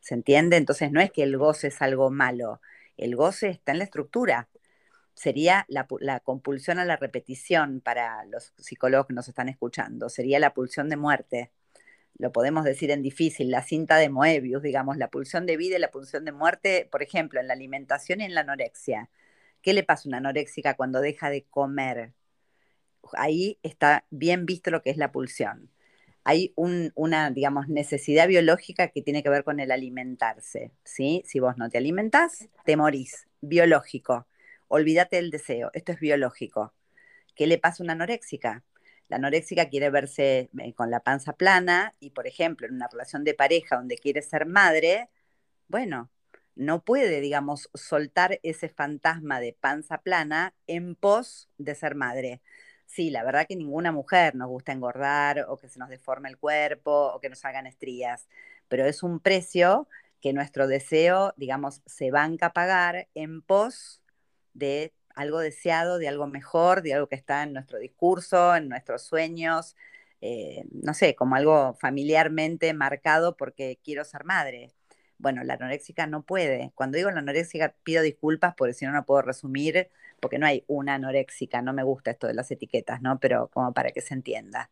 [0.00, 0.56] ¿Se entiende?
[0.56, 2.60] Entonces no es que el goce es algo malo.
[2.96, 4.48] El goce está en la estructura
[5.18, 10.54] sería la, compulsión a la repetición para los psicólogos que nos están escuchando, sería la
[10.54, 11.50] pulsión de muerte.
[12.18, 15.80] Lo podemos decir en difícil, la cinta de Moebius, digamos, la pulsión de vida y
[15.80, 19.10] la pulsión de muerte, por ejemplo, en la alimentación y en la anorexia.
[19.60, 22.12] ¿Qué le pasa a una anoréxica cuando deja de comer?
[23.14, 25.68] Ahí está bien visto lo que es la pulsión.
[26.22, 31.24] Hay una, digamos, necesidad biológica que tiene que ver con el alimentarse, ¿sí?
[31.26, 34.28] Si vos no te alimentás, te morís, biológico
[34.68, 36.74] olvídate del deseo, esto es biológico.
[37.34, 38.64] ¿Qué le pasa a una anoréxica?
[39.08, 43.24] La anoréxica quiere verse eh, con la panza plana y, por ejemplo, en una relación
[43.24, 45.08] de pareja donde quiere ser madre,
[45.68, 46.10] bueno,
[46.56, 52.42] no puede, digamos, soltar ese fantasma de panza plana en pos de ser madre.
[52.86, 56.38] Sí, la verdad que ninguna mujer nos gusta engordar o que se nos deforme el
[56.38, 58.28] cuerpo o que nos hagan estrías,
[58.68, 59.88] pero es un precio
[60.20, 64.02] que nuestro deseo, digamos, se banca a pagar en pos
[64.58, 69.02] de algo deseado, de algo mejor, de algo que está en nuestro discurso, en nuestros
[69.02, 69.76] sueños,
[70.20, 74.72] eh, no sé, como algo familiarmente marcado porque quiero ser madre.
[75.18, 76.72] Bueno, la anoréxica no puede.
[76.74, 79.90] Cuando digo la anoréxica pido disculpas porque si no, no puedo resumir,
[80.20, 83.18] porque no hay una anoréxica, no me gusta esto de las etiquetas, ¿no?
[83.20, 84.70] Pero como para que se entienda.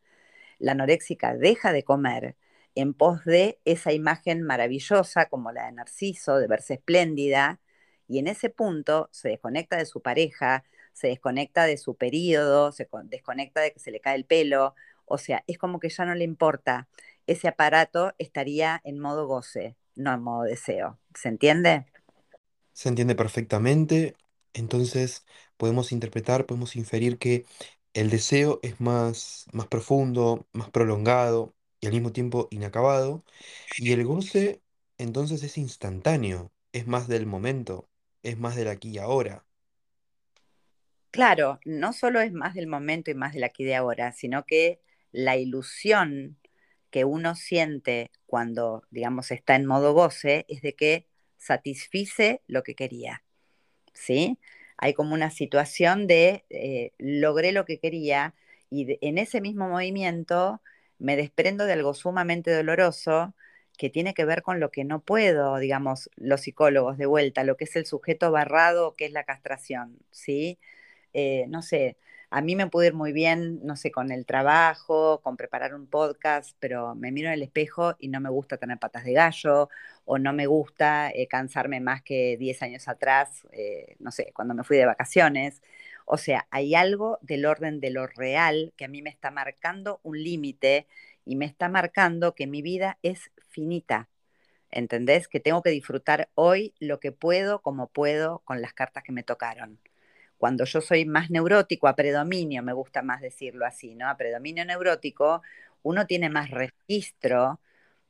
[0.58, 2.36] la anoréxica deja de comer
[2.74, 7.60] en pos de esa imagen maravillosa como la de Narciso, de verse espléndida,
[8.08, 12.88] y en ese punto se desconecta de su pareja, se desconecta de su periodo, se
[13.04, 16.14] desconecta de que se le cae el pelo, o sea, es como que ya no
[16.14, 16.88] le importa.
[17.26, 20.98] Ese aparato estaría en modo goce, no en modo deseo.
[21.14, 21.86] ¿Se entiende?
[22.72, 24.16] Se entiende perfectamente.
[24.54, 25.24] Entonces
[25.56, 27.44] podemos interpretar, podemos inferir que
[27.94, 33.24] el deseo es más, más profundo, más prolongado y al mismo tiempo inacabado.
[33.76, 34.62] Y el goce
[34.98, 37.88] entonces es instantáneo, es más del momento,
[38.26, 39.44] es más del aquí y ahora.
[41.10, 44.80] Claro, no solo es más del momento y más del aquí y ahora, sino que
[45.12, 46.36] la ilusión
[46.90, 51.06] que uno siente cuando, digamos, está en modo goce es de que
[51.38, 53.22] satisfice lo que quería.
[53.94, 54.38] ¿Sí?
[54.76, 58.34] Hay como una situación de eh, logré lo que quería
[58.68, 60.60] y en ese mismo movimiento
[60.98, 63.34] me desprendo de algo sumamente doloroso
[63.76, 67.56] que tiene que ver con lo que no puedo, digamos, los psicólogos de vuelta, lo
[67.56, 70.58] que es el sujeto barrado, que es la castración, ¿sí?
[71.12, 71.96] Eh, no sé,
[72.30, 75.86] a mí me puede ir muy bien, no sé, con el trabajo, con preparar un
[75.86, 79.68] podcast, pero me miro en el espejo y no me gusta tener patas de gallo
[80.04, 84.54] o no me gusta eh, cansarme más que 10 años atrás, eh, no sé, cuando
[84.54, 85.62] me fui de vacaciones.
[86.04, 90.00] O sea, hay algo del orden de lo real que a mí me está marcando
[90.02, 90.86] un límite
[91.26, 94.08] y me está marcando que mi vida es finita.
[94.70, 95.28] ¿Entendés?
[95.28, 99.22] Que tengo que disfrutar hoy lo que puedo, como puedo, con las cartas que me
[99.22, 99.78] tocaron
[100.38, 104.08] cuando yo soy más neurótico, a predominio, me gusta más decirlo así, ¿no?
[104.08, 105.42] A predominio neurótico,
[105.82, 107.60] uno tiene más registro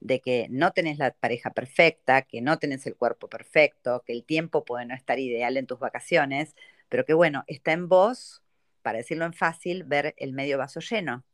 [0.00, 4.24] de que no tenés la pareja perfecta, que no tenés el cuerpo perfecto, que el
[4.24, 6.54] tiempo puede no estar ideal en tus vacaciones,
[6.88, 8.42] pero que bueno, está en vos,
[8.82, 11.24] para decirlo en fácil, ver el medio vaso lleno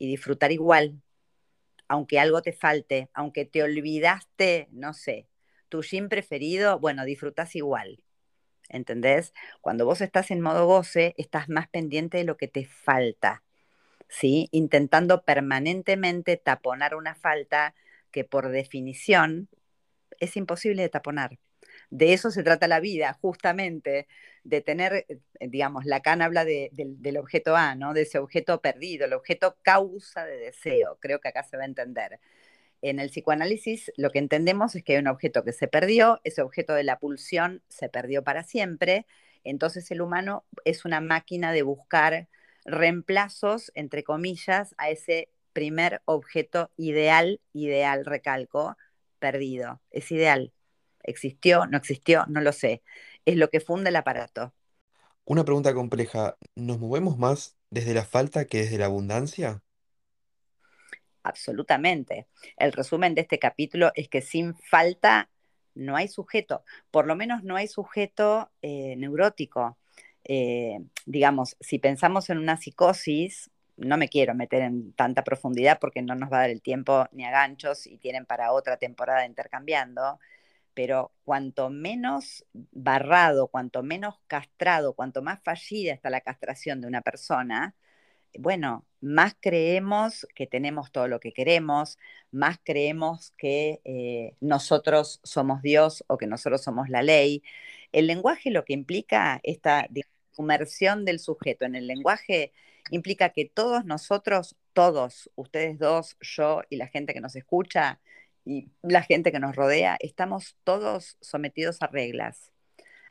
[0.00, 1.00] y disfrutar igual,
[1.86, 5.28] aunque algo te falte, aunque te olvidaste, no sé,
[5.68, 8.02] tu gym preferido, bueno, disfrutas igual.
[8.70, 9.34] ¿entendés?
[9.60, 13.42] Cuando vos estás en modo goce, estás más pendiente de lo que te falta,
[14.08, 14.48] ¿sí?
[14.52, 17.74] Intentando permanentemente taponar una falta
[18.10, 19.48] que por definición
[20.18, 21.38] es imposible de taponar.
[21.90, 24.06] De eso se trata la vida, justamente,
[24.44, 27.94] de tener, eh, digamos, Lacan habla del objeto A, ¿no?
[27.94, 31.66] De ese objeto perdido, el objeto causa de deseo, creo que acá se va a
[31.66, 32.20] entender
[32.82, 36.42] en el psicoanálisis lo que entendemos es que hay un objeto que se perdió, ese
[36.42, 39.06] objeto de la pulsión se perdió para siempre,
[39.44, 42.28] entonces el humano es una máquina de buscar
[42.64, 48.76] reemplazos, entre comillas, a ese primer objeto ideal, ideal, recalco,
[49.18, 49.80] perdido.
[49.90, 50.52] Es ideal.
[51.02, 51.66] ¿Existió?
[51.66, 52.24] ¿No existió?
[52.28, 52.82] No lo sé.
[53.24, 54.52] Es lo que funda el aparato.
[55.24, 56.36] Una pregunta compleja.
[56.54, 59.62] ¿Nos movemos más desde la falta que desde la abundancia?
[61.22, 62.26] absolutamente.
[62.56, 65.30] El resumen de este capítulo es que sin falta
[65.74, 69.78] no hay sujeto, por lo menos no hay sujeto eh, neurótico.
[70.24, 76.02] Eh, digamos, si pensamos en una psicosis, no me quiero meter en tanta profundidad porque
[76.02, 79.24] no nos va a dar el tiempo ni a ganchos y tienen para otra temporada
[79.24, 80.18] intercambiando,
[80.74, 87.02] pero cuanto menos barrado, cuanto menos castrado, cuanto más fallida está la castración de una
[87.02, 87.74] persona,
[88.38, 91.98] bueno, más creemos que tenemos todo lo que queremos,
[92.30, 97.42] más creemos que eh, nosotros somos Dios o que nosotros somos la ley.
[97.92, 99.88] El lenguaje lo que implica esta
[100.38, 102.52] inmersión del sujeto en el lenguaje
[102.90, 108.00] implica que todos nosotros, todos, ustedes dos, yo y la gente que nos escucha
[108.44, 112.52] y la gente que nos rodea, estamos todos sometidos a reglas.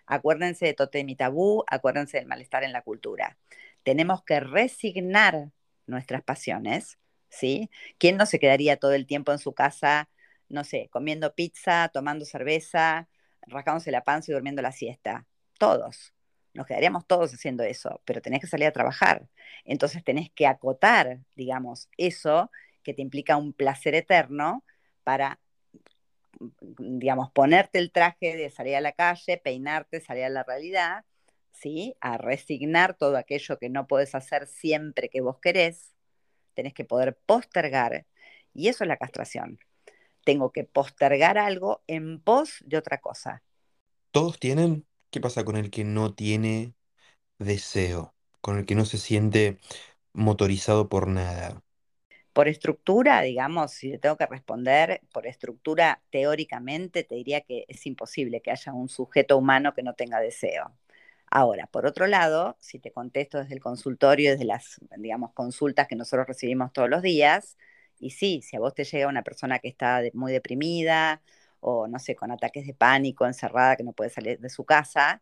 [0.06, 3.38] Acuérdense de totem y tabú, acuérdense del malestar en la cultura
[3.84, 5.52] tenemos que resignar
[5.88, 7.70] nuestras pasiones, ¿sí?
[7.98, 10.10] ¿Quién no se quedaría todo el tiempo en su casa,
[10.48, 13.10] no sé, comiendo pizza, tomando cerveza,
[13.42, 15.26] rascándose la panza y durmiendo la siesta?
[15.58, 16.13] Todos.
[16.54, 19.28] Nos quedaríamos todos haciendo eso, pero tenés que salir a trabajar.
[19.66, 22.51] Entonces tenés que acotar, digamos, eso
[22.84, 24.64] que te implica un placer eterno
[25.04, 25.39] para,
[26.60, 31.06] digamos, ponerte el traje de salir a la calle, peinarte, salir a la realidad
[31.60, 31.95] ¿sí?
[32.02, 35.93] A resignar todo aquello que no puedes hacer siempre que vos querés,
[36.54, 38.06] tenés que poder postergar,
[38.54, 39.60] y eso es la castración.
[40.26, 43.43] Tengo que postergar algo en pos de otra cosa.
[44.12, 44.86] ¿Todos tienen?
[45.12, 46.74] ¿Qué pasa con el que no tiene
[47.38, 48.16] deseo?
[48.41, 49.60] Con el que no se siente
[50.14, 51.62] motorizado por nada.
[52.34, 57.86] Por estructura, digamos, si le tengo que responder, por estructura teóricamente te diría que es
[57.88, 60.73] imposible que haya un sujeto humano que no tenga deseo
[61.32, 65.95] Ahora, por otro lado, si te contesto desde el consultorio, desde las, digamos, consultas que
[65.95, 67.57] nosotros recibimos todos los días,
[67.99, 71.21] y sí, si a vos te llega una persona que está muy deprimida
[71.59, 75.21] o, no sé, con ataques de pánico, encerrada, que no puede salir de su casa,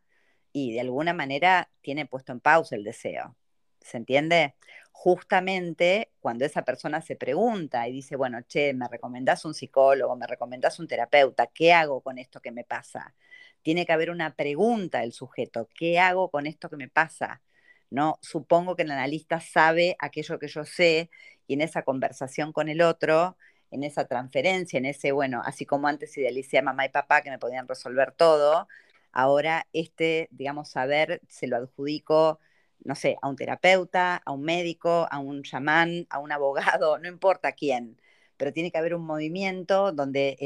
[0.54, 3.36] y de alguna manera tiene puesto en pausa el deseo.
[3.82, 4.56] ¿Se entiende?
[5.00, 10.26] Justamente cuando esa persona se pregunta y dice, bueno, che, me recomendás un psicólogo, me
[10.26, 13.14] recomendás un terapeuta, ¿qué hago con esto que me pasa?
[13.62, 17.44] Tiene que haber una pregunta del sujeto, ¿qué hago con esto que me pasa?
[17.92, 18.18] ¿No?
[18.22, 21.12] Supongo que el analista sabe aquello que yo sé
[21.46, 23.38] y en esa conversación con el otro,
[23.70, 27.30] en esa transferencia, en ese, bueno, así como antes idealicé a mamá y papá que
[27.30, 28.68] me podían resolver todo,
[29.12, 32.40] ahora este, digamos, saber se lo adjudico,
[32.84, 37.08] no sé, a un terapeuta, a un médico, a un chamán, a un abogado, no
[37.08, 37.98] importa quién,
[38.38, 40.38] pero tiene que haber un movimiento donde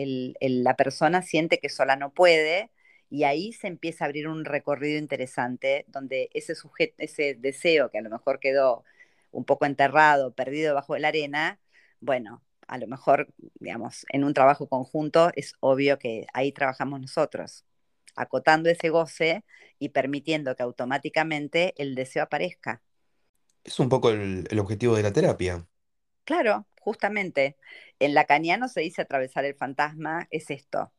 [0.42, 2.72] la persona siente que sola no puede
[3.10, 7.98] y ahí se empieza a abrir un recorrido interesante donde ese sujeto, ese deseo que
[8.00, 8.84] a lo mejor quedó
[9.32, 11.60] un poco enterrado, perdido bajo la arena,
[12.00, 13.28] bueno, a lo mejor,
[13.60, 17.66] digamos, en un trabajo conjunto es obvio que ahí trabajamos nosotros
[18.16, 19.44] acotando ese goce
[19.80, 22.82] y permitiendo que automáticamente el deseo aparezca.
[23.64, 25.68] Es un poco el, objetivo de la terapia.
[26.24, 27.58] Claro, justamente.
[28.00, 30.92] En lacaniano se dice atravesar el fantasma, es esto.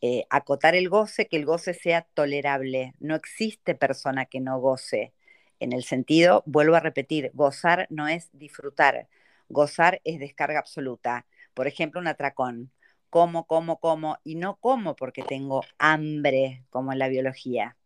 [0.00, 2.94] Eh, acotar el goce, que el goce sea tolerable.
[2.98, 5.14] No existe persona que no goce.
[5.60, 9.08] En el sentido, vuelvo a repetir, gozar no es disfrutar.
[9.48, 11.26] Gozar es descarga absoluta.
[11.54, 12.72] Por ejemplo, un atracón
[13.12, 17.76] como, como, como, y no como porque tengo hambre, como en la biología.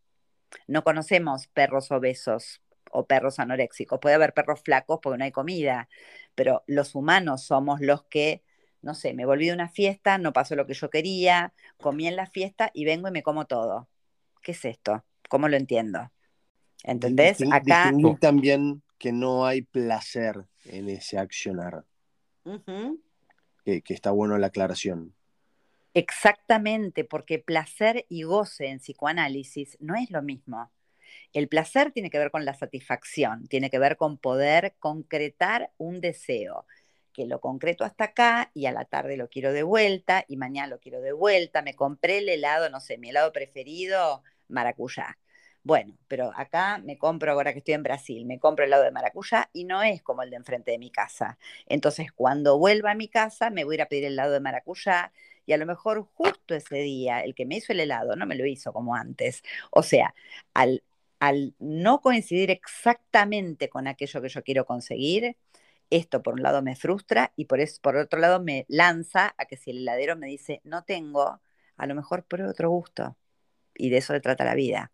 [0.69, 2.63] No conocemos perros obesos
[2.93, 3.99] o perros anoréxicos.
[3.99, 5.89] Puede haber perros flacos porque no hay comida,
[6.37, 8.45] pero los humanos somos los que,
[8.83, 12.15] no sé, me volví de una fiesta, no pasó lo que yo quería, comí en
[12.15, 13.89] la fiesta y vengo y me como todo.
[14.43, 15.05] ¿Qué es esto?
[15.29, 16.09] ¿Cómo lo entiendo?
[16.85, 17.43] ¿Entendés?
[17.51, 17.91] Acá.
[18.21, 21.85] también que no hay placer en ese accionar.
[23.67, 25.15] Que, está bueno la aclaración.
[25.93, 30.71] Exactamente, porque placer y goce en psicoanálisis no es lo mismo.
[31.33, 36.01] El placer tiene que ver con la satisfacción, tiene que ver con poder concretar un
[36.01, 36.67] deseo,
[37.13, 40.69] que lo concreto hasta acá y a la tarde lo quiero de vuelta y mañana
[40.69, 45.19] lo quiero de vuelta, me compré el helado, no sé, mi helado preferido, maracuyá.
[45.67, 48.93] Bueno, pero acá me compro, ahora que estoy en Brasil, me compro el helado de
[48.93, 51.39] maracuyá y no es como el de enfrente de mi casa.
[51.67, 54.39] Entonces, cuando vuelva a mi casa, me voy a ir a pedir el helado de
[54.41, 55.13] maracuyá
[55.45, 58.37] y a lo mejor justo ese día el que me hizo el helado no me
[58.37, 59.43] lo hizo como antes.
[59.73, 60.15] O sea,
[60.55, 60.83] al,
[61.59, 65.37] no coincidir exactamente con aquello que yo quiero conseguir,
[65.91, 69.47] esto por un lado me frustra y por, eso, por otro lado me lanza a
[69.47, 71.41] que si el heladero me dice no tengo,
[71.77, 73.17] a lo mejor por otro gusto.
[73.75, 74.93] Y de eso se trata la vida.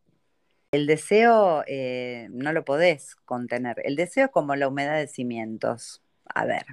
[0.73, 3.77] El deseo eh, no lo podés contener.
[3.85, 6.03] El deseo es como la humedad de cimientos.
[6.25, 6.65] A ver,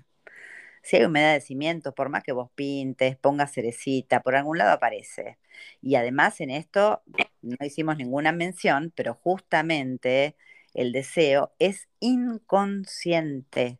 [0.83, 4.71] si hay humedad de cimientos, por más que vos pintes, pongas cerecita, por algún lado
[4.71, 5.37] aparece.
[5.81, 7.03] Y además en esto
[7.41, 10.37] no hicimos ninguna mención, pero justamente
[10.73, 13.79] el deseo es inconsciente.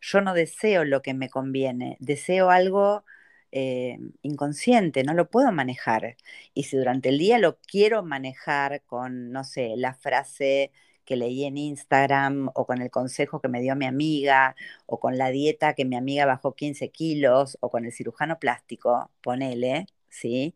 [0.00, 3.04] Yo no deseo lo que me conviene, deseo algo
[3.52, 6.16] eh, inconsciente, no lo puedo manejar.
[6.54, 10.72] Y si durante el día lo quiero manejar con, no sé, la frase
[11.04, 14.54] que leí en Instagram o con el consejo que me dio mi amiga
[14.86, 19.10] o con la dieta que mi amiga bajó 15 kilos o con el cirujano plástico,
[19.22, 20.54] ponele, ¿sí?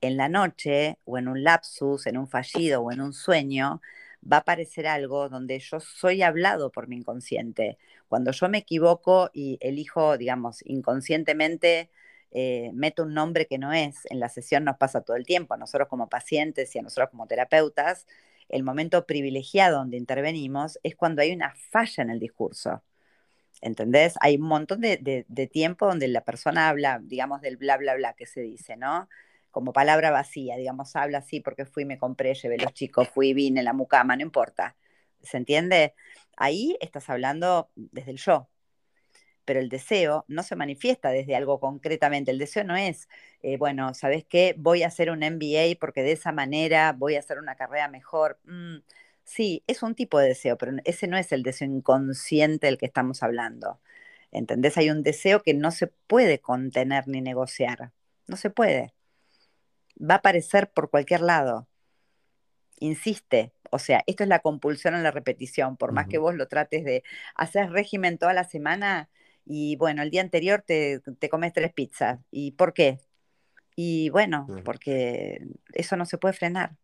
[0.00, 3.82] En la noche o en un lapsus, en un fallido o en un sueño,
[4.30, 7.78] va a aparecer algo donde yo soy hablado por mi inconsciente.
[8.08, 11.90] Cuando yo me equivoco y elijo, digamos, inconscientemente,
[12.32, 15.54] eh, meto un nombre que no es, en la sesión nos pasa todo el tiempo,
[15.54, 18.06] a nosotros como pacientes y a nosotros como terapeutas,
[18.48, 22.82] el momento privilegiado donde intervenimos es cuando hay una falla en el discurso.
[23.60, 24.14] ¿Entendés?
[24.20, 28.26] Hay un montón de, tiempo donde la persona habla, digamos, del bla, bla, bla que
[28.26, 29.08] se dice, ¿no?
[29.50, 33.62] Como palabra vacía, digamos, habla así porque fui, me compré, llevé los chicos, fui, vine,
[33.62, 34.76] la mucama, no importa.
[35.22, 35.94] ¿Se entiende?
[36.36, 38.48] Ahí estás hablando desde el yo,
[39.50, 42.30] pero el deseo no se manifiesta desde algo concretamente.
[42.30, 43.08] El deseo no es,
[43.42, 44.54] eh, bueno, ¿sabes qué?
[44.56, 48.38] Voy a hacer un MBA porque de esa manera voy a hacer una carrera mejor.
[48.44, 48.76] Mm,
[49.24, 52.86] sí, es un tipo de deseo, pero ese no es el deseo inconsciente del que
[52.86, 53.80] estamos hablando.
[54.30, 54.78] ¿Entendés?
[54.78, 57.90] Hay un deseo que no se puede contener ni negociar.
[58.28, 58.94] No se puede.
[60.00, 61.66] Va a aparecer por cualquier lado.
[62.78, 63.52] Insiste.
[63.70, 65.76] O sea, esto es la compulsión en la repetición.
[65.76, 67.02] Por más que vos lo trates de
[67.34, 69.08] hacer régimen toda la semana,
[69.44, 72.20] y bueno, el día anterior te, comes tres pizzas.
[72.30, 73.00] ¿Y por qué?
[73.76, 75.40] Y bueno, porque
[75.72, 76.76] eso no se puede frenar.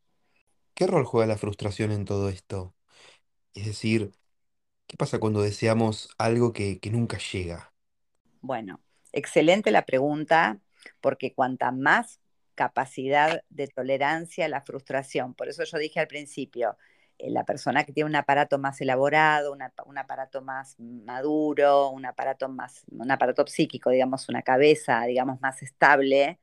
[0.77, 2.75] ¿qué rol juega la frustración en todo esto?
[3.55, 4.13] Es decir,
[4.87, 7.73] ¿qué pasa cuando deseamos algo que, que nunca llega?
[8.41, 8.81] Bueno,
[9.13, 10.61] excelente la pregunta,
[11.01, 12.21] porque cuanta más
[12.55, 16.77] capacidad de tolerancia a la frustración, por eso yo dije al principio,
[17.19, 19.53] la persona que tiene un aparato más elaborado,
[19.87, 25.63] un aparato más maduro, un aparato más, un aparato psíquico, digamos, una cabeza, digamos, más
[25.63, 26.39] estable,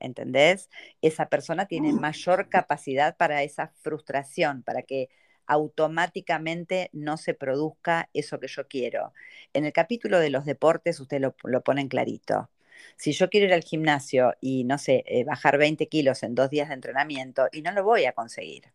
[0.00, 0.70] ¿entendés?
[1.02, 5.08] Esa persona tiene mayor capacidad para esa frustración, para que
[5.46, 9.12] automáticamente no se produzca eso que yo quiero.
[9.52, 12.50] En el capítulo de los deportes, usted lo, lo ponen clarito.
[12.96, 16.50] Si yo quiero ir al gimnasio y, no sé, eh, bajar 20 kilos en dos
[16.50, 18.72] días de entrenamiento, y no lo voy a conseguir.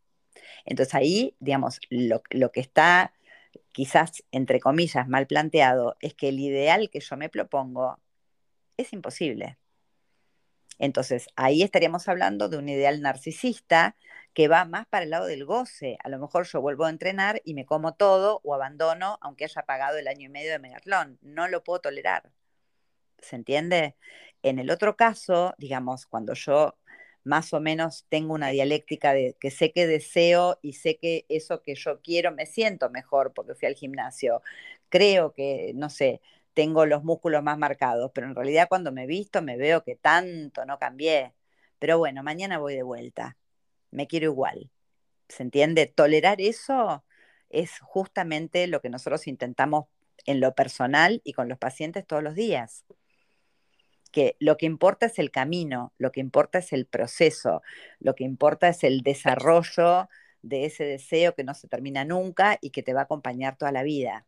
[0.66, 3.14] Entonces ahí, digamos, lo, lo que está
[3.72, 8.00] quizás, entre comillas, mal planteado, es que el ideal que yo me propongo
[8.78, 9.58] es imposible.
[10.80, 13.96] Entonces, ahí estaríamos hablando de un ideal narcisista
[14.34, 15.98] que va más para el lado del goce.
[16.04, 19.64] A lo mejor yo vuelvo a entrenar y me como todo o abandono, aunque haya
[19.64, 21.18] pagado el año y medio de Megatlón.
[21.22, 22.32] No lo puedo tolerar.
[23.20, 23.96] ¿Se entiende?
[24.44, 26.78] En el otro caso, digamos, cuando yo
[27.28, 31.62] más o menos tengo una dialéctica de que sé que deseo y sé que eso
[31.62, 34.42] que yo quiero me siento mejor porque fui al gimnasio.
[34.90, 36.22] Creo que, no sé,
[36.54, 40.66] tengo los músculos más marcados, pero en realidad cuando me visto me veo que tanto
[40.66, 41.34] no cambié.
[41.80, 43.38] Pero bueno, mañana voy de vuelta.
[43.92, 44.72] Me quiero igual.
[45.30, 45.88] ¿Se entiende?
[45.88, 47.04] Tolerar eso
[47.50, 49.86] es justamente lo que nosotros intentamos
[50.26, 52.86] en lo personal y con los pacientes todos los días.
[54.12, 57.62] Que lo que importa es el camino, lo que importa es el proceso,
[58.00, 60.10] lo que importa es el desarrollo
[60.42, 63.72] de ese deseo que no se termina nunca y que te va a acompañar toda
[63.72, 64.26] la vida.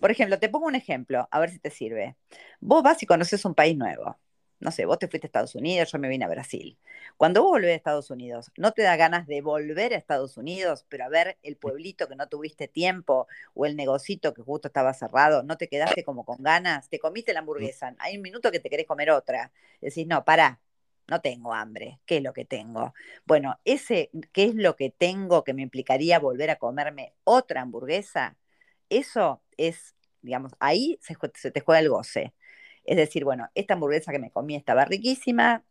[0.00, 2.16] Por ejemplo, te pongo un ejemplo, a ver si te sirve.
[2.60, 4.18] Vos vas y conoces un país nuevo.
[4.58, 6.78] No sé, vos te fuiste a Estados Unidos, yo me vine a Brasil.
[7.16, 10.86] Cuando vos volvés a Estados Unidos, ¿no te da ganas de volver a Estados Unidos,
[10.88, 14.94] pero a ver el pueblito que no tuviste tiempo o el negocito que justo estaba
[14.94, 15.42] cerrado?
[15.42, 16.88] ¿No te quedaste como con ganas?
[16.88, 19.52] Te comiste la hamburguesa, hay un minuto que te querés comer otra.
[19.80, 20.60] Decís, no, pará,
[21.08, 22.00] no tengo hambre.
[22.06, 22.94] ¿Qué es lo que tengo?
[23.24, 28.36] Bueno, ese, ¿qué es lo que tengo que me implicaría volver a comerme otra hamburguesa?
[28.88, 31.14] Eso es, digamos, ahí se,
[31.50, 32.32] te juega el goce.
[32.86, 35.64] Es decir, bueno, esta hamburguesa que me comí estaba riquísima,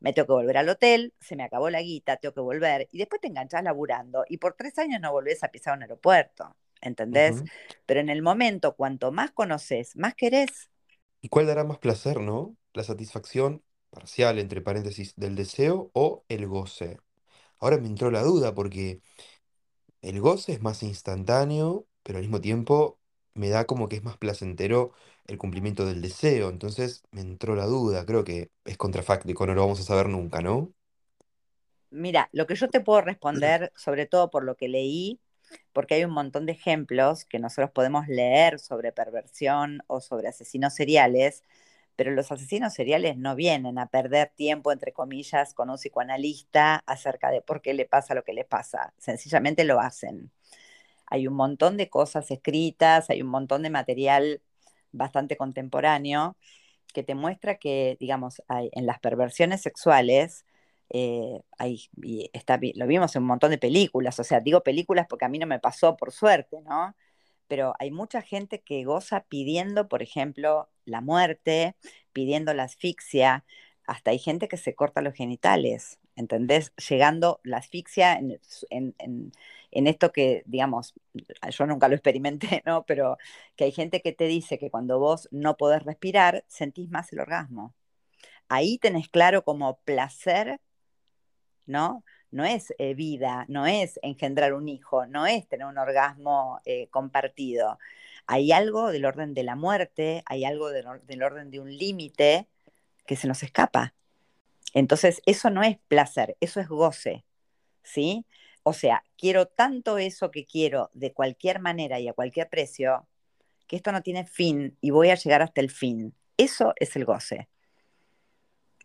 [0.00, 2.98] me tengo que volver al hotel, se me acabó la guita, tengo que volver, y
[2.98, 7.42] después te enganchás laburando, y por tres años no volvés a pisar un aeropuerto, ¿entendés?
[7.86, 10.70] Pero en el momento, cuanto más conoces, más querés.
[11.20, 12.56] ¿Y cuál dará más placer, no?
[12.74, 16.98] La satisfacción parcial, entre paréntesis, del deseo o el goce.
[17.58, 19.00] Ahora me entró la duda porque
[20.02, 23.00] el goce es más instantáneo, pero al mismo tiempo
[23.34, 24.92] me da como que es más placentero
[25.28, 26.50] el cumplimiento del deseo.
[26.50, 30.40] Entonces me entró la duda, creo que es contrafáctico, no lo vamos a saber nunca,
[30.40, 30.72] ¿no?
[31.90, 35.20] Mira, lo que yo te puedo responder, sobre todo por lo que leí,
[35.72, 40.74] porque hay un montón de ejemplos que nosotros podemos leer sobre perversión o sobre asesinos
[40.74, 41.42] seriales,
[41.96, 47.30] pero los asesinos seriales no vienen a perder tiempo, entre comillas, con un psicoanalista acerca
[47.30, 48.92] de por qué le pasa lo que le pasa.
[48.98, 50.30] Sencillamente lo hacen
[51.10, 54.42] hay un montón de cosas escritas, hay un montón de material
[54.92, 56.36] bastante contemporáneo
[56.92, 60.44] que te muestra que, digamos, en las perversiones sexuales,
[60.90, 61.40] eh,
[62.32, 65.38] está, lo vimos en un montón de películas, o sea, digo películas porque a mí
[65.38, 66.96] no me pasó por suerte, ¿no?
[67.46, 71.76] Pero hay mucha gente que goza pidiendo, por ejemplo, la muerte,
[72.12, 73.44] pidiendo la asfixia,
[73.86, 76.72] hasta hay gente que se corta los genitales, ¿entendés?
[76.88, 78.40] Llegando la asfixia en,
[79.70, 80.94] esto que, digamos,
[81.50, 82.84] yo nunca lo experimenté, ¿no?
[82.86, 83.18] Pero
[83.56, 87.20] que hay gente que te dice que cuando vos no podés respirar, sentís más el
[87.20, 87.74] orgasmo.
[88.48, 90.60] Ahí tenés claro como placer,
[91.66, 92.04] ¿no?
[92.30, 96.88] No es eh, vida, no es engendrar un hijo, no es tener un orgasmo eh,
[96.90, 97.78] compartido.
[98.26, 102.48] Hay algo del orden de la muerte, hay algo del orden de un límite
[103.06, 103.94] que se nos escapa.
[104.74, 107.24] Entonces, eso no es placer, eso es goce,
[107.82, 108.26] ¿sí?
[108.62, 113.08] O sea, quiero tanto eso que quiero de cualquier manera y a cualquier precio,
[113.66, 116.14] que esto no tiene fin y voy a llegar hasta el fin.
[116.36, 117.48] Eso es el goce.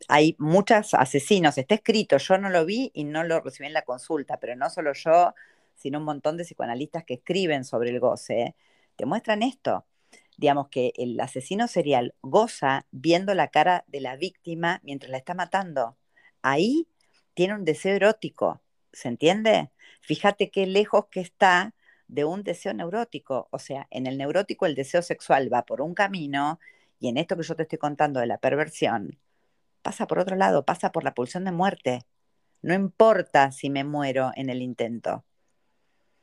[0.08, 3.84] Hay muchos asesinos, está escrito, yo no lo vi y no lo recibí en la
[3.84, 5.34] consulta, pero no solo yo,
[5.76, 8.56] sino un montón de psicoanalistas que escriben sobre el goce,
[8.96, 9.86] te muestran esto.
[10.38, 15.34] Digamos que el asesino serial goza viendo la cara de la víctima mientras la está
[15.34, 15.98] matando.
[16.42, 16.88] Ahí
[17.34, 18.62] tiene un deseo erótico,
[18.92, 19.72] ¿se entiende?
[20.02, 21.74] Fíjate qué lejos que está
[22.08, 23.48] de un deseo neurótico.
[23.52, 26.60] O sea, en el neurótico el deseo sexual va por un camino
[27.00, 29.20] y en esto que yo te estoy contando de la perversión,
[29.82, 32.06] pasa por otro lado, pasa por la pulsión de muerte.
[32.62, 35.26] No importa si me muero en el intento.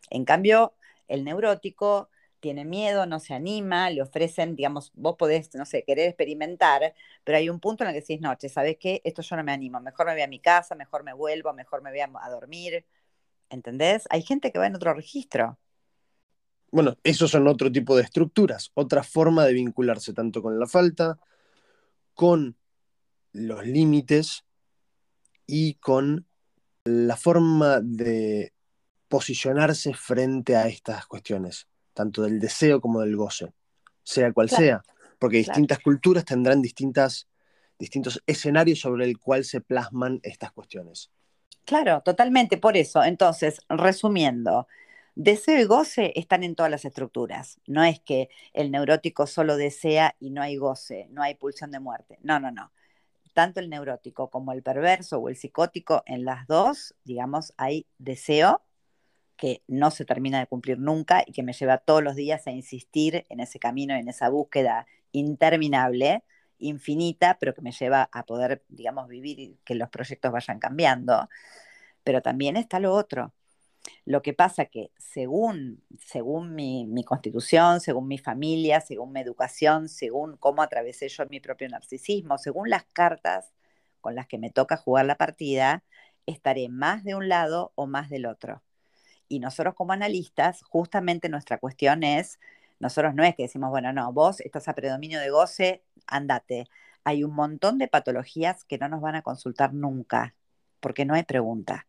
[0.09, 0.75] En cambio,
[1.07, 2.09] el neurótico
[2.41, 7.39] tiene miedo, no se anima, le ofrecen, digamos, vos podés, no sé, querer experimentar, pero
[7.39, 9.01] hay un punto en el que decís, noche, ¿sabes qué?
[9.05, 11.83] Esto yo no me animo, mejor me voy a mi casa, mejor me vuelvo, mejor
[11.83, 12.85] me voy a, dormir,
[13.51, 14.07] ¿entendés?
[14.11, 15.59] Hay gente que va en otro registro.
[16.73, 21.19] Bueno, esos son otro tipo de estructuras, otra forma de vincularse tanto con la falta,
[22.15, 22.57] con
[23.33, 24.45] los límites
[25.47, 26.27] y con
[26.85, 28.53] la forma de
[29.09, 33.53] posicionarse frente a estas cuestiones tanto del deseo como del goce,
[34.03, 34.83] sea cual sea,
[35.19, 37.29] porque distintas culturas tendrán distintas,
[37.79, 41.11] distintos escenarios sobre el cual se plasman estas cuestiones.
[41.65, 43.05] Claro, totalmente, por eso.
[43.05, 44.67] Entonces, resumiendo,
[45.15, 47.61] deseo y goce están en todas las estructuras.
[47.67, 51.81] No es que el neurótico solo desea y no hay goce, no hay pulsión de
[51.81, 52.19] muerte.
[52.23, 52.73] No, no, no.
[53.35, 58.63] Tanto el neurótico como el perverso o el psicótico, en las dos, digamos, hay deseo
[59.41, 62.51] que no se termina de cumplir nunca y que me lleva todos los días a
[62.51, 66.25] insistir en ese camino, en esa búsqueda interminable,
[66.59, 71.31] infinita, pero que me lleva a poder, digamos, vivir y que los proyectos vayan cambiando.
[72.05, 73.33] Pero también está lo otro.
[74.05, 79.89] Lo que pasa que según, según mi, mi, constitución, según mi familia, según mi educación,
[79.89, 83.55] según cómo atravesé yo mi propio narcisismo, según las cartas
[84.03, 85.83] con las que me toca jugar la partida,
[86.27, 88.63] estaré más de un lado o más del otro.
[89.31, 92.41] Y nosotros como analistas, justamente nuestra cuestión es,
[92.81, 96.67] nosotros no es que decimos, bueno, no, vos estás a predominio de goce, andate.
[97.05, 100.35] Hay un montón de patologías que no nos van a consultar nunca,
[100.81, 101.87] porque no hay pregunta.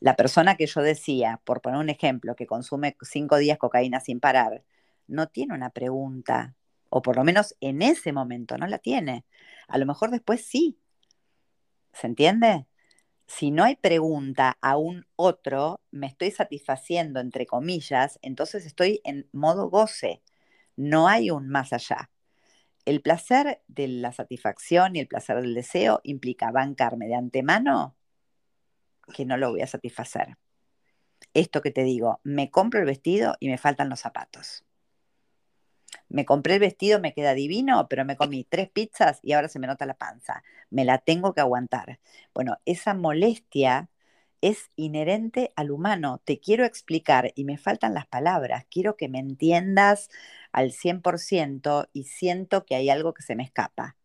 [0.00, 4.18] La persona que yo decía, por poner un ejemplo, que consume cinco días cocaína sin
[4.18, 4.64] parar,
[5.06, 6.56] no tiene una pregunta,
[6.90, 9.24] o por lo menos en ese momento no la tiene.
[9.68, 10.80] A lo mejor después sí.
[11.92, 12.66] ¿Se entiende?
[13.26, 19.28] Si no hay pregunta a un otro, me estoy satisfaciendo, entre comillas, entonces estoy en
[19.32, 20.22] modo goce.
[20.76, 22.10] No hay un más allá.
[22.84, 27.96] El placer de la satisfacción y el placer del deseo implica bancarme de antemano
[29.14, 30.36] que no lo voy a satisfacer.
[31.34, 34.64] Esto que te digo, me compro el vestido y me faltan los zapatos
[36.08, 39.58] me compré el vestido, me queda divino, pero me comí tres pizzas y ahora se
[39.58, 40.42] me nota la panza.
[40.70, 42.00] Me la tengo que aguantar.
[42.34, 43.88] Bueno, esa molestia
[44.42, 46.20] es inherente al humano.
[46.24, 48.66] Te quiero explicar y me faltan las palabras.
[48.70, 50.10] Quiero que me entiendas
[50.52, 53.96] al 100% y siento que hay algo que se me escapa.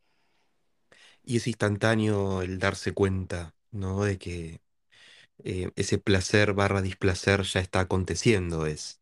[1.23, 4.03] Y es instantáneo el darse cuenta, ¿no?
[4.05, 4.61] De que
[5.43, 8.65] eh, ese placer barra displacer ya está aconteciendo.
[8.65, 9.01] Es,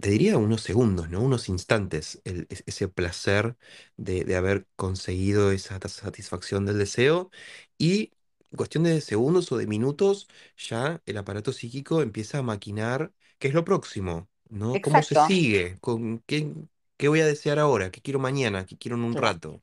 [0.00, 1.22] te diría unos segundos, ¿no?
[1.22, 3.56] Unos instantes, ese placer
[3.96, 7.30] de, haber conseguido esa satisfacción del deseo
[7.78, 8.12] y
[8.50, 13.48] en cuestión de segundos o de minutos ya el aparato psíquico empieza a maquinar qué
[13.48, 14.80] es lo próximo, ¿no?
[14.80, 15.78] ¿Cómo se sigue?
[15.80, 16.52] ¿Con qué,
[16.96, 17.90] qué voy a desear ahora?
[17.90, 18.66] ¿Qué quiero mañana?
[18.66, 19.62] ¿Qué quiero en un rato?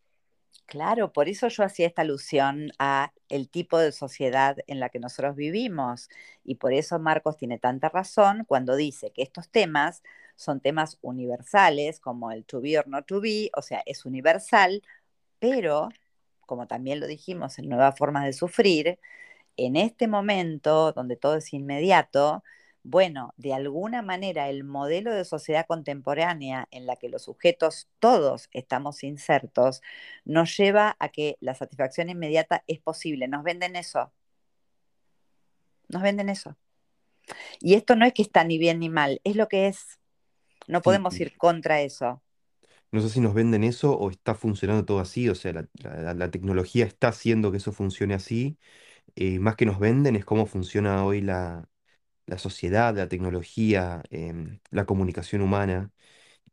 [0.68, 5.00] Claro, por eso yo hacía esta alusión a el tipo de sociedad en la que
[5.00, 6.10] nosotros vivimos
[6.44, 10.04] y por eso Marcos tiene tanta razón cuando dice que estos temas
[10.36, 14.82] son temas universales como el to be or not to be, o sea, es universal,
[15.40, 15.90] pero
[16.46, 19.00] como también lo dijimos en Nuevas Formas de Sufrir,
[19.58, 22.44] en este momento donde todo es inmediato,
[22.90, 28.48] bueno, de alguna manera el modelo de sociedad contemporánea en la que los sujetos todos
[28.54, 29.82] estamos insertos
[30.24, 33.28] nos lleva a que la satisfacción inmediata es posible.
[33.28, 34.14] Nos venden eso.
[35.90, 36.56] Nos venden eso.
[37.60, 40.00] Y esto no es que está ni bien ni mal, es lo que es.
[40.70, 42.24] No podemos ir contra eso.
[42.94, 46.86] No sé si nos venden eso o está funcionando todo así, o sea, la, tecnología
[46.86, 48.58] está haciendo que eso funcione así.
[49.16, 51.68] Eh, más que nos venden es cómo funciona hoy la,
[52.28, 55.92] la sociedad, la tecnología, em, la comunicación humana.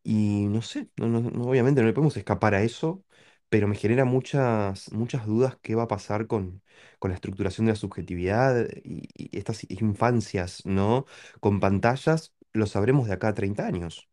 [0.02, 3.04] Y no sé, obviamente no le podemos escapar a eso,
[3.48, 6.62] pero me genera muchas, muchas dudas qué va a pasar con,
[6.98, 11.06] con la estructuración de la subjetividad y, y estas infancias, ¿no?
[11.40, 14.08] Con pantallas, lo sabremos de acá a 30 años.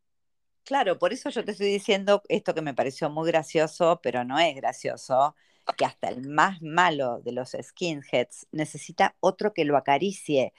[0.63, 4.39] Claro, por eso yo te estoy diciendo esto que me pareció muy gracioso, pero no
[4.39, 5.35] es gracioso,
[5.77, 10.53] que hasta el más malo de los skinheads necesita otro que lo acaricie,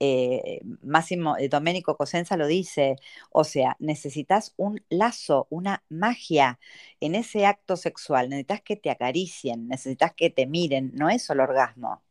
[0.00, 2.96] eh, Máximo eh, Domenico Cosenza lo dice,
[3.30, 6.58] o sea, necesitas un lazo, una magia
[7.00, 11.44] en ese acto sexual, necesitas que te acaricien, necesitas que te miren, no es solo
[11.44, 12.02] orgasmo.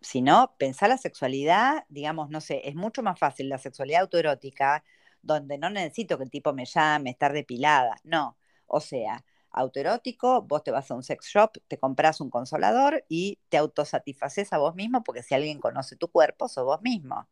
[0.00, 4.82] Si no, pensar la sexualidad, digamos, no sé, es mucho más fácil la sexualidad autoerótica,
[5.22, 8.38] donde no necesito que el tipo me llame, estar depilada, no.
[8.66, 13.38] O sea, autoerótico, vos te vas a un sex shop, te compras un consolador y
[13.48, 17.28] te autosatisfaces a vos mismo porque si alguien conoce tu cuerpo, sos vos mismo.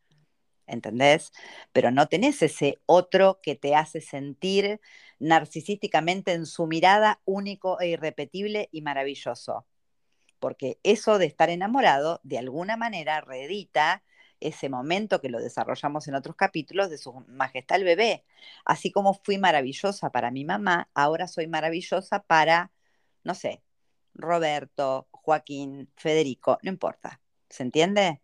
[0.66, 1.33] ¿Entendés?
[1.73, 4.81] Pero no tenés ese otro que te hace sentir
[5.19, 9.66] narcisísticamente en su mirada único e irrepetible y maravilloso.
[10.39, 14.03] Porque eso de estar enamorado, de alguna manera, reedita
[14.41, 18.24] ese momento que lo desarrollamos en otros capítulos de su majestad el bebé.
[18.64, 22.72] Así como fui maravillosa para mi mamá, ahora soy maravillosa para,
[23.24, 23.62] no sé,
[24.14, 27.20] Roberto, Joaquín, Federico, no importa.
[27.49, 28.20] ¿Se entiende?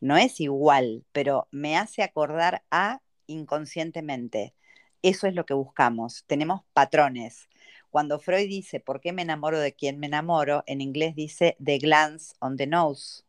[0.00, 4.54] No es igual, pero me hace acordar a inconscientemente.
[5.02, 6.24] Eso es lo que buscamos.
[6.26, 7.48] Tenemos patrones.
[7.90, 10.62] Cuando Freud dice, ¿por qué me enamoro de quién me enamoro?
[10.66, 13.24] En inglés dice, the glance on the nose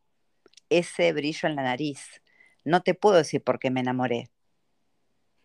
[0.69, 2.21] ese brillo en la nariz.
[2.63, 4.29] No te puedo decir por qué me enamoré.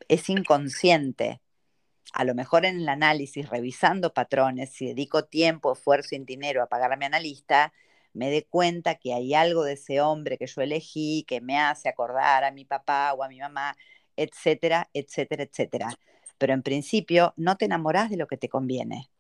[0.09, 1.41] Es inconsciente.
[2.13, 6.69] A lo mejor en el análisis, revisando patrones, si dedico tiempo, esfuerzo y dinero a
[6.69, 7.73] pagar a mi analista,
[8.13, 11.89] me dé cuenta que hay algo de ese hombre que yo elegí, que me hace
[11.89, 13.77] acordar a mi papá o a mi mamá,
[14.17, 15.89] etcétera, etcétera, etcétera.
[16.39, 19.11] Pero en principio no te enamorás de lo que te conviene.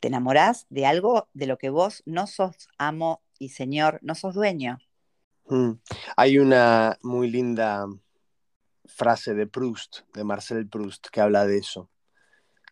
[0.00, 4.34] Te enamorás de algo de lo que vos no sos amo y señor, no sos
[4.34, 4.78] dueño.
[5.48, 5.72] Mm.
[6.16, 7.86] Hay una muy linda
[8.84, 11.90] frase de Proust, de Marcel Proust, que habla de eso,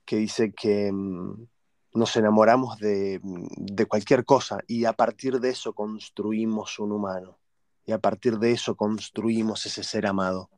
[0.04, 1.46] que dice que mm,
[1.94, 7.38] nos enamoramos de, de, cualquier cosa y a partir de eso construimos un humano
[7.86, 10.50] y a partir de eso construimos ese ser amado.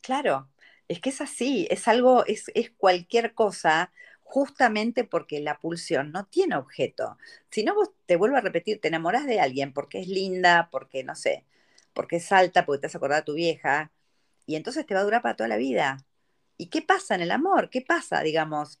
[0.00, 0.48] Claro,
[0.86, 3.92] es que es así, es algo, es, es cualquier cosa
[4.28, 7.16] justamente porque la pulsión no tiene objeto.
[7.50, 11.02] Si no, vos te vuelvo a repetir, te enamorás de alguien porque es linda, porque
[11.02, 11.46] no sé,
[11.94, 13.90] porque es alta, porque te has acordado a tu vieja,
[14.44, 16.04] y entonces te va a durar para toda la vida.
[16.58, 17.70] ¿Y qué pasa en el amor?
[17.70, 18.80] ¿Qué pasa, digamos?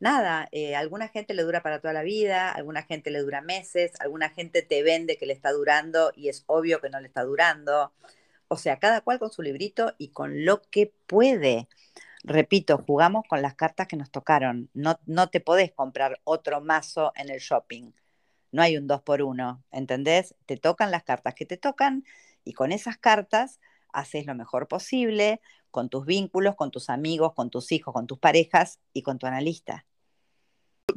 [0.00, 3.92] Nada, eh, alguna gente le dura para toda la vida, alguna gente le dura meses,
[4.00, 7.22] alguna gente te vende que le está durando y es obvio que no le está
[7.22, 7.92] durando.
[8.48, 11.68] O sea, cada cual con su librito y con lo que puede
[12.26, 14.68] repito, jugamos con las cartas que nos tocaron.
[14.74, 17.92] No, no te podés comprar otro mazo en el shopping.
[18.52, 20.34] No hay un dos por uno, ¿entendés?
[20.44, 22.04] Te tocan las cartas que te tocan
[22.44, 23.60] y con esas cartas
[23.92, 28.18] haces lo mejor posible con tus vínculos, con tus amigos, con tus hijos, con tus
[28.18, 29.86] parejas y con tu analista.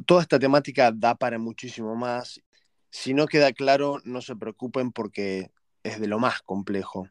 [0.06, 2.40] Toda esta temática da para muchísimo más.
[2.90, 5.50] Si no queda claro, no se preocupen porque
[5.82, 7.08] es de lo más complejo.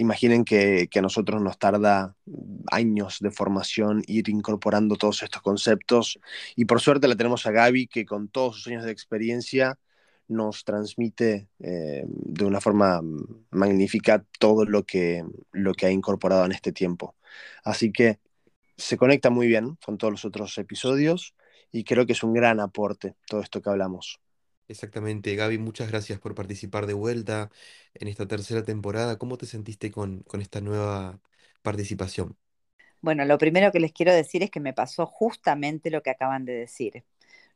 [0.00, 2.16] Imaginen que, a nosotros nos tarda
[2.70, 6.18] años de formación ir incorporando todos estos conceptos
[6.56, 9.78] y por suerte la tenemos a Gaby que con todos sus años de experiencia
[10.26, 13.02] nos transmite eh, de una forma
[13.50, 15.22] magnífica todo lo que,
[15.52, 17.14] lo que ha incorporado en este tiempo.
[17.62, 18.20] Así que
[18.78, 21.34] se conecta muy bien con todos los otros episodios
[21.70, 24.18] y creo que es un gran aporte todo esto que hablamos.
[24.70, 27.50] Exactamente, Gaby, muchas gracias por participar de vuelta
[27.94, 29.18] en esta tercera temporada.
[29.18, 31.20] ¿Cómo te sentiste con, con esta nueva
[31.62, 32.38] participación?
[33.00, 36.44] Bueno, lo primero que les quiero decir es que me pasó justamente lo que acaban
[36.44, 37.04] de decir.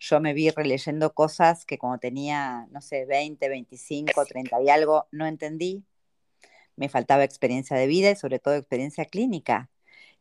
[0.01, 5.07] Yo me vi releyendo cosas que cuando tenía, no sé, 20, 25, 30 y algo,
[5.13, 5.85] no entendí.
[6.77, 9.71] Me faltaba experiencia de vida y sobre todo experiencia clínica.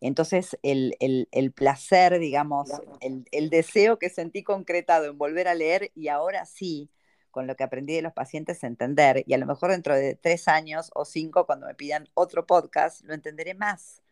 [0.08, 6.46] Entonces, el, placer, digamos, el, deseo que sentí concretado en volver a leer y ahora
[6.46, 6.90] sí,
[7.32, 9.24] con lo que aprendí de los pacientes, entender.
[9.26, 13.02] Y a lo mejor dentro de tres años o cinco, cuando me pidan otro podcast,
[13.06, 14.04] lo entenderé más.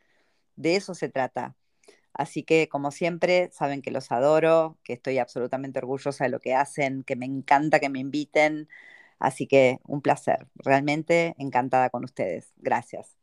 [0.56, 1.56] De eso se trata.
[2.14, 6.56] Así que, como siempre, saben que los adoro, que estoy absolutamente orgullosa de lo que
[6.56, 8.70] hacen, que me encanta que me inviten.
[9.20, 12.54] Así que un placer, realmente encantada con ustedes.
[12.58, 13.21] Gracias.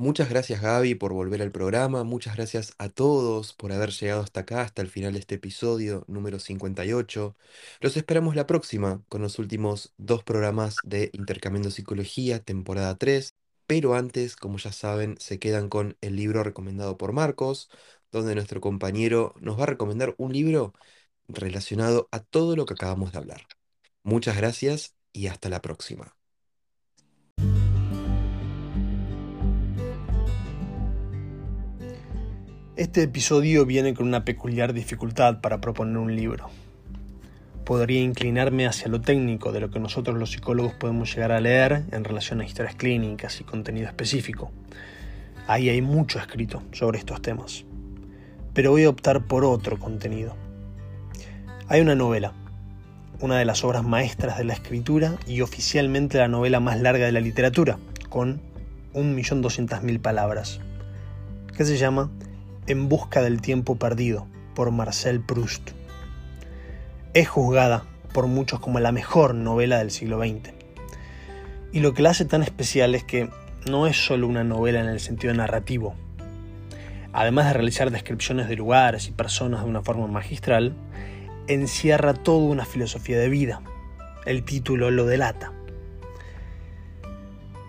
[0.00, 4.40] Muchas gracias Gaby por volver al programa, muchas gracias a todos por haber llegado hasta
[4.40, 7.36] acá, hasta el final de este episodio número 58.
[7.80, 13.34] Los esperamos la próxima con los últimos dos programas de Intercambiando Psicología, temporada 3.
[13.66, 17.68] Pero antes, como ya saben, se quedan con el libro recomendado por Marcos,
[18.10, 20.72] donde nuestro compañero nos va a recomendar un libro
[21.28, 23.48] relacionado a todo lo que acabamos de hablar.
[24.02, 26.19] Muchas gracias y hasta la próxima.
[32.80, 36.48] Este episodio viene con una peculiar dificultad para proponer un libro.
[37.66, 41.82] Podría inclinarme hacia lo técnico de lo que nosotros los psicólogos podemos llegar a leer
[41.92, 44.50] en relación a historias clínicas y contenido específico.
[45.46, 47.66] Ahí hay mucho escrito sobre estos temas.
[48.54, 50.34] Pero voy a optar por otro contenido.
[51.68, 52.32] Hay una novela,
[53.20, 57.12] una de las obras maestras de la escritura y oficialmente la novela más larga de
[57.12, 57.78] la literatura,
[58.08, 58.40] con
[58.94, 60.60] 1.200.000 palabras,
[61.54, 62.10] que se llama
[62.70, 65.70] en busca del tiempo perdido, por Marcel Proust.
[67.14, 70.52] es juzgada por muchos como la mejor novela del siglo XX.
[71.72, 73.28] Y lo que la hace tan especial es que
[73.68, 75.94] no es solo una novela en el sentido narrativo.
[77.12, 80.74] Además de realizar descripciones de lugares y personas de una forma magistral,
[81.48, 83.62] encierra toda una filosofía de vida.
[84.26, 85.52] El título lo delata.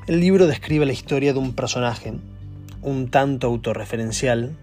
[0.05, 2.13] El libro describe la historia de un personaje,
[2.81, 4.57] un tanto autorreferencial,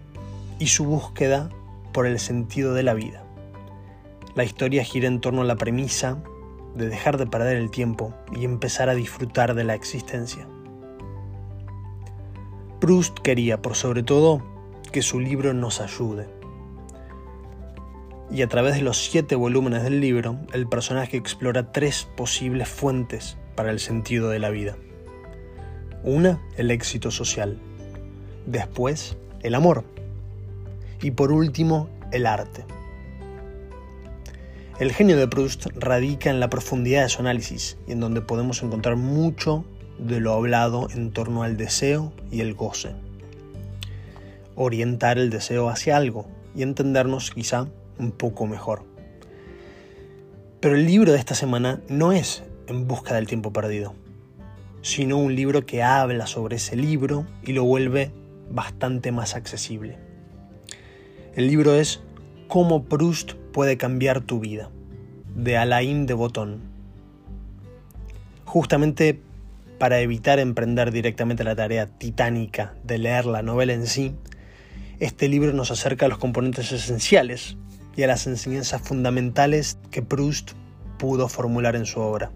[0.59, 1.49] y su búsqueda
[1.93, 3.23] por el sentido de la vida.
[4.35, 6.21] La historia gira en torno a la premisa
[6.75, 10.47] de dejar de perder el tiempo y empezar a disfrutar de la existencia.
[12.79, 14.41] Proust quería, por sobre todo,
[14.91, 16.27] que su libro nos ayude.
[18.31, 23.37] Y a través de los siete volúmenes del libro, el personaje explora tres posibles fuentes
[23.55, 24.77] para el sentido de la vida.
[26.03, 27.59] Una, el éxito social.
[28.45, 29.83] Después, el amor.
[31.01, 32.65] Y por último, el arte.
[34.79, 38.63] El genio de Proust radica en la profundidad de su análisis y en donde podemos
[38.63, 39.65] encontrar mucho
[39.97, 42.95] de lo hablado en torno al deseo y el goce.
[44.55, 48.83] Orientar el deseo hacia algo y entendernos quizá un poco mejor.
[50.61, 53.95] Pero el libro de esta semana no es En busca del tiempo perdido,
[54.81, 58.11] sino un libro que habla sobre ese libro y lo vuelve
[58.51, 60.08] bastante más accesible.
[61.35, 62.01] El libro es
[62.47, 64.71] Cómo Proust puede cambiar tu vida,
[65.35, 66.59] de Alain de Botton.
[68.45, 69.21] Justamente
[69.77, 74.15] para evitar emprender directamente la tarea titánica de leer la novela en sí,
[74.99, 77.57] este libro nos acerca a los componentes esenciales
[77.95, 80.53] y a las enseñanzas fundamentales que Proust
[80.97, 82.31] pudo formular en su obra.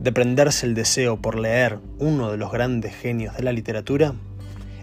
[0.00, 4.14] De prenderse el deseo por leer uno de los grandes genios de la literatura,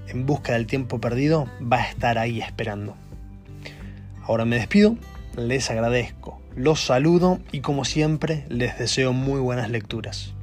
[0.07, 2.95] en busca del tiempo perdido, va a estar ahí esperando.
[4.23, 4.97] Ahora me despido,
[5.37, 10.33] les agradezco, los saludo y como siempre les deseo muy buenas lecturas.